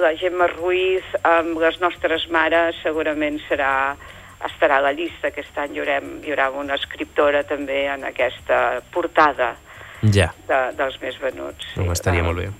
[0.00, 3.94] la Gemma Ruiz amb les nostres mares segurament serà
[4.44, 5.28] estarà a la llista.
[5.30, 9.54] Aquest any hi, haurem, hi haurà una escriptora també en aquesta portada
[10.12, 11.64] Ja, de, dels més venuts.
[11.78, 12.50] no, estaria molt bé.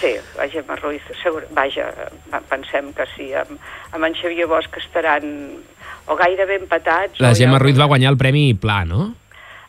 [0.00, 1.88] Sí, la Gemma Ruiz, segur, vaja,
[2.48, 3.58] pensem que sí, amb,
[3.92, 5.24] amb en Xavier Bosch estaran
[6.06, 7.18] o gairebé empatats.
[7.18, 9.14] La Gemma algun- Ruiz va guanyar el Premi Pla, no?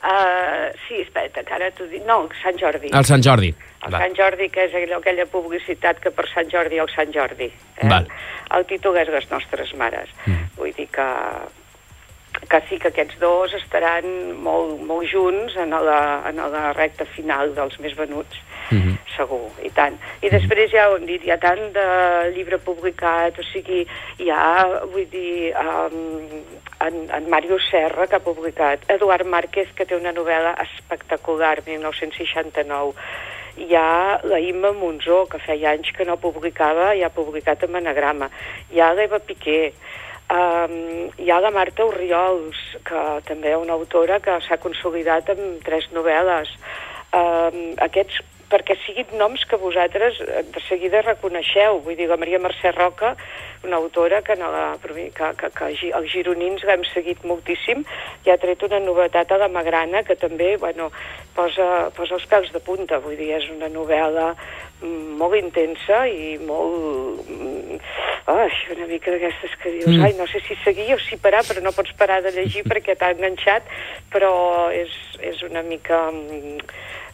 [0.06, 2.04] Uh, sí, espera, que ara t'ho dic.
[2.06, 2.92] No, Sant Jordi.
[2.94, 3.50] El Sant Jordi.
[3.86, 4.04] El Va.
[4.04, 7.48] Sant Jordi, que és allò, aquella publicitat que per Sant Jordi el Sant Jordi.
[7.80, 7.90] Eh?
[7.90, 8.06] Val.
[8.54, 10.10] El títol és Les nostres mares.
[10.28, 10.44] Mm.
[10.60, 11.08] Vull dir que,
[12.52, 14.06] que sí que aquests dos estaran
[14.46, 16.00] molt, molt junts en la,
[16.30, 18.42] en la recta final dels més venuts,
[18.72, 18.96] Mhm.
[19.16, 19.94] segur, i tant.
[20.26, 21.84] I després ja ho hem dit, hi ha tant de
[22.34, 23.84] llibre publicat, o sigui,
[24.18, 26.42] hi ha, vull dir, um,
[26.80, 32.94] en, en Mario Serra, que ha publicat, Eduard Márquez, que té una novel·la espectacular, 1969,
[33.58, 37.80] hi ha la Imma Monzó, que feia anys que no publicava i ha publicat en
[37.80, 38.30] anagrama.
[38.74, 39.72] Hi ha l'Eva Piqué,
[40.28, 40.76] um,
[41.16, 45.88] hi ha la Marta Oriols, que també és una autora que s'ha consolidat amb tres
[45.96, 46.52] novel·les.
[47.16, 48.20] Um, aquests
[48.52, 51.82] perquè siguin noms que vosaltres eh, de seguida reconeixeu.
[51.86, 53.16] Vull dir, la Maria Mercè Roca,
[53.66, 54.52] una autora que, no
[54.84, 57.86] que, que, que els gironins l'hem seguit moltíssim,
[58.26, 60.92] i ha tret una novetat a la Magrana que també bueno,
[61.36, 63.02] posa, posa els pèls de punta.
[63.04, 64.34] Vull dir, és una novel·la
[64.82, 67.24] molt intensa i molt...
[67.30, 67.80] mm,
[68.26, 70.02] Ai, una mica d'aquestes que dius, Mm.
[70.02, 72.96] ai, no sé si seguir o si parar, però no pots parar de llegir perquè
[72.98, 73.64] t'ha enganxat,
[74.12, 74.90] però és,
[75.22, 76.10] és una mica...
[76.12, 76.58] mm,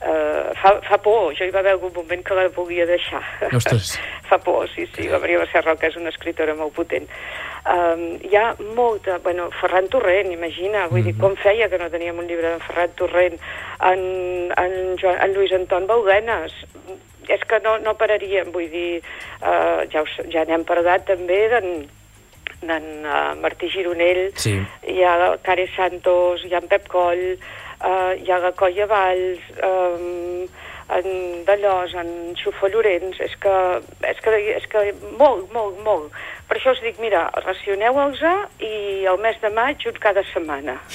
[0.01, 3.21] eh, fa, fa por, jo hi va haver algun moment que la volia deixar.
[3.51, 3.99] Ostres.
[4.29, 7.09] fa por, sí, sí, la Maria Mercè Roca és una escritora molt potent.
[7.67, 9.19] Um, hi ha molta...
[9.21, 12.95] Bueno, Ferran Torrent, imagina, vull dir, com feia que no teníem un llibre d'en Ferran
[12.97, 13.35] Torrent,
[13.91, 14.01] en,
[14.57, 16.55] en, Joan, en Lluís Anton Bauguenes,
[17.29, 19.01] és que no, no pararíem, vull dir,
[19.41, 21.67] uh, ja, us, ja n'hem parlat també d'en
[22.61, 24.59] d'en uh, Martí Gironell, Sí.
[24.85, 27.37] hi ha Care Santos, hi ha en Pep Coll,
[27.81, 30.45] uh, hi ha la Colla Valls, um,
[30.91, 31.05] en
[31.47, 33.55] Dallós, en Xufo Llorenç, és que,
[34.05, 34.79] és que, és que
[35.17, 36.11] molt, molt, molt.
[36.49, 38.19] Per això us dic, mira, racioneu-los
[38.59, 40.75] i el mes de maig un cada setmana.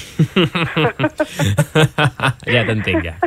[2.54, 3.16] ja t'entenc, ja.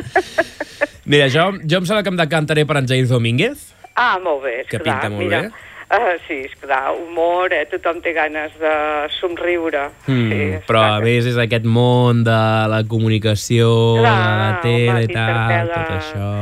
[1.04, 3.72] Mira, jo, jo em sembla que em decantaré per en Jair Domínguez.
[3.96, 5.42] Ah, molt bé, Que esclar, pinta molt mira.
[5.42, 5.66] bé.
[5.90, 7.64] Uh, sí, esclar, humor, eh?
[7.66, 9.88] tothom té ganes de somriure.
[10.06, 12.36] Mm, sí, però a més és aquest món de
[12.70, 16.34] la comunicació, Clar, de la tele i tal, tot això...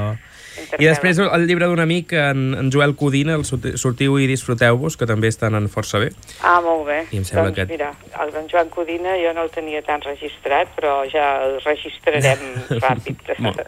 [0.79, 4.99] I després el llibre d'un amic, en, en Joel Codina, el Sorti- Sortiu i disfruteu-vos,
[5.01, 6.11] que també estan en força bé.
[6.45, 6.99] Ah, molt bé.
[7.11, 7.89] I em sembla doncs, que- mira,
[8.21, 12.45] el d'en Joan Codina jo no el tenia tan registrat, però ja el registrarem
[12.85, 13.33] ràpid.
[13.39, 13.65] Molt.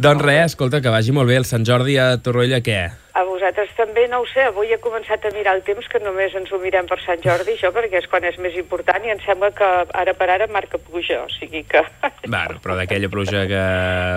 [0.00, 1.36] Doncs res, escolta, que vagi molt bé.
[1.36, 2.78] El Sant Jordi a Torroella, què?
[3.14, 6.32] A vosaltres també, no ho sé, avui he començat a mirar el temps, que només
[6.38, 9.20] ens ho mirem per Sant Jordi, això perquè és quan és més important, i em
[9.20, 11.82] sembla que ara per ara marca pluja, o sigui que...
[12.24, 13.60] Bueno, però d'aquella pluja que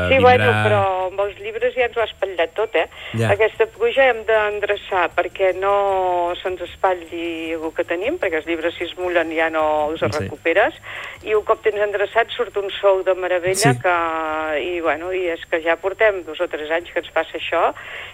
[0.08, 0.22] Sí, vindrà...
[0.22, 0.80] bueno, però
[1.10, 2.86] amb els llibres ja ens ho ha espatllat tot, eh?
[3.20, 3.34] Ja.
[3.36, 8.88] Aquesta pluja hem d'endreçar perquè no se'ns espatlli el que tenim, perquè els llibres si
[8.88, 10.12] es mullen ja no els Sí.
[10.22, 10.76] recuperes,
[11.26, 13.80] i un cop tens endreçat surt un sol de meravella Sí.
[13.84, 13.96] que...
[14.56, 17.74] I, bueno, i és que ja portem dos o tres anys que ens passa això,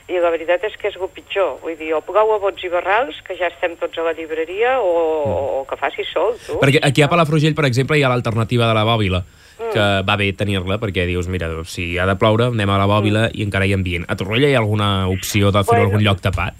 [0.09, 1.57] i la veritat és que és el pitjor.
[1.63, 4.79] Vull dir, o plou a bots i barrals, que ja estem tots a la llibreria,
[4.79, 6.59] o, o que faci sol, tu.
[6.61, 9.23] Perquè aquí a Palafrugell, per exemple, hi ha l'alternativa de la bòbila,
[9.61, 9.73] Mm.
[9.75, 13.27] que va bé tenir-la, perquè dius, mira, si ha de ploure, anem a la bòbila
[13.31, 14.07] i encara hi ambient.
[14.09, 15.89] A Torroella hi ha alguna opció de fer-ho Bueno.
[15.91, 16.55] algun lloc tapat?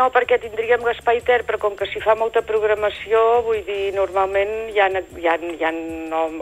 [0.00, 4.70] No, perquè tindríem l'espai ter, però com que s'hi fa molta programació, vull dir, normalment
[4.72, 4.86] hi ha,
[5.20, 5.72] hi ha, hi ha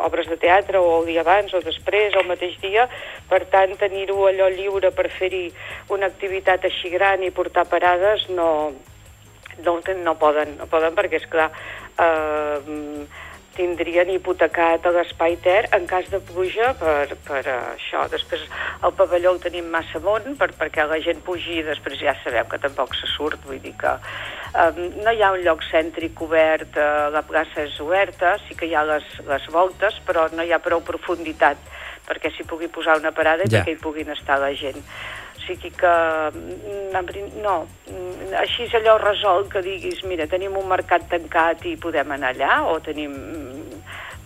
[0.07, 2.85] obres de teatre o el dia abans o després o el mateix dia,
[3.27, 5.49] per tant, tenir-ho allò lliure per fer-hi
[5.97, 8.49] una activitat així gran i portar parades no,
[9.67, 9.75] no,
[10.07, 11.51] no poden, no poden perquè, és clar,
[11.99, 12.79] eh,
[13.59, 18.07] tindrien hipotecat a l'espai ter en cas de pluja per, per això.
[18.13, 18.47] Després
[18.87, 22.47] el pavelló el tenim massa amunt per, perquè la gent pugi i després ja sabeu
[22.49, 23.97] que tampoc se surt, vull dir que
[24.55, 28.71] um, no hi ha un lloc cèntric obert, uh, la plaça és oberta, sí que
[28.71, 31.59] hi ha les, les voltes, però no hi ha prou profunditat
[32.09, 33.59] perquè s'hi pugui posar una parada i Ja.
[33.59, 34.81] perquè hi puguin estar la gent.
[35.49, 35.95] Sigui que,
[36.35, 37.55] mm, no,
[37.89, 42.35] mm, així és allò resolt que diguis, mira, tenim un mercat tancat i podem anar
[42.37, 43.17] allà, o tenim...
[43.17, 43.65] mm,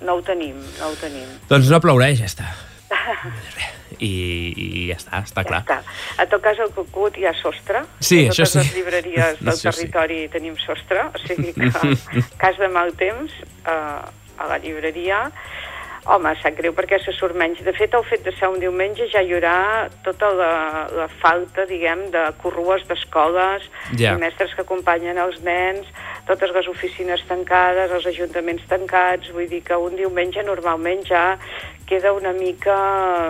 [0.02, 1.28] No ho tenim, no ho tenim.
[1.46, 2.48] Doncs no plourà i ja està.
[4.02, 5.60] I, i ja està, està clar.
[5.62, 5.76] Està.
[6.18, 7.84] A tot cas, al Cucut hi ha sostre.
[8.00, 8.58] Sí, a això totes sí.
[8.64, 9.84] les llibreries del Això sí.
[9.84, 11.70] territori tenim sostre, o sigui que
[12.42, 15.28] cas de mal temps eh, a la llibreria,
[16.10, 17.60] Home, sap greu perquè se surt menys.
[17.62, 20.52] De fet, el fet de ser un diumenge ja hi haurà tota la,
[20.98, 25.86] la falta, diguem, de corrues d'escoles, i mestres que acompanyen els nens,
[26.26, 31.22] totes les oficines tancades, els ajuntaments tancats, vull dir que un diumenge normalment ja
[31.92, 32.74] queda una mica...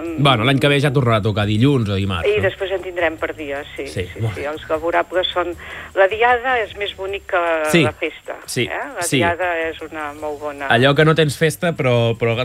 [0.00, 2.28] mm, Bueno, l'any que ve ja tornarà a tocar dilluns o dimarts.
[2.30, 2.44] I no?
[2.46, 3.88] després en tindrem per dies, sí.
[3.90, 5.50] Sí, sí, sí, els laborables són...
[5.98, 7.40] La diada és més bonic que
[7.72, 8.38] Sí, la festa.
[8.46, 8.84] sí, eh?
[8.96, 9.18] La sí.
[9.18, 10.68] diada és una molt bona...
[10.72, 12.36] Allò que no tens festa, però, però,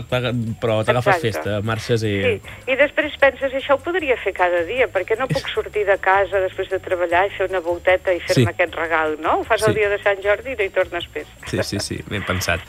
[0.60, 2.12] però t'agafes festa, marxes i...
[2.26, 2.34] Sí,
[2.74, 6.42] i després penses, això ho podria fer cada dia, perquè no puc sortir de casa
[6.44, 8.46] després de treballar i fer una volteta i fer-me Sí.
[8.50, 9.38] aquest regal, no?
[9.40, 9.70] Ho fas Sí.
[9.70, 11.26] el dia de Sant Jordi i no hi tornes més.
[11.46, 12.60] Sí, sí, sí, ben pensat.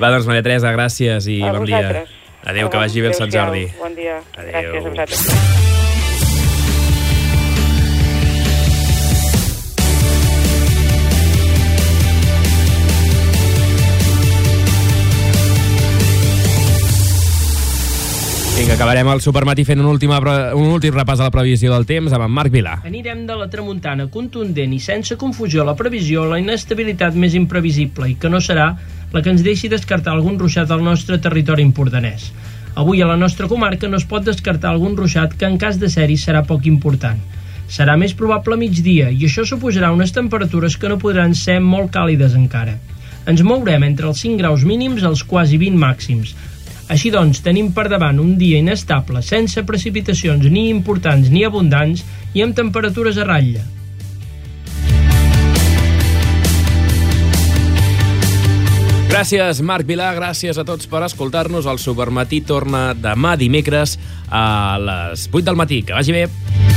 [0.00, 2.08] Va, doncs, Maria Teresa, gràcies i A bon vosaltres.
[2.10, 2.22] dia.
[2.46, 3.32] Adéu, que vagi bé el Sant.
[3.32, 3.66] Jordi.
[3.80, 4.20] Bon dia.
[4.38, 4.70] Adéu.
[4.70, 5.64] Gràcies a vosaltres.
[18.56, 22.14] Vinga, acabarem el supermatí fent un últim, un últim repàs a la previsió del temps
[22.16, 22.78] amb en Marc Vilà.
[22.88, 28.08] Anirem de la tramuntana contundent i sense confusió a la previsió la inestabilitat més imprevisible
[28.08, 28.70] i que no serà
[29.16, 32.28] la que ens deixi descartar algun ruixat al nostre territori empordanès.
[32.76, 35.88] Avui a la nostra comarca no es pot descartar algun ruixat que en cas de
[35.88, 37.22] sèrie serà poc important.
[37.76, 41.88] Serà més probable a migdia i això suposarà unes temperatures que no podran ser molt
[41.94, 42.76] càlides encara.
[43.26, 46.34] Ens mourem entre els 5 graus mínims als quasi 20 màxims.
[46.92, 52.04] Així doncs, tenim per davant un dia inestable, sense precipitacions ni importants ni abundants
[52.36, 53.64] i amb temperatures a ratlla.
[59.06, 61.68] Gràcies, Marc Vilà, gràcies a tots per escoltar-nos.
[61.70, 63.96] El Supermatí torna demà dimecres
[64.28, 65.82] a les 8 del matí.
[65.86, 66.75] Que vagi bé.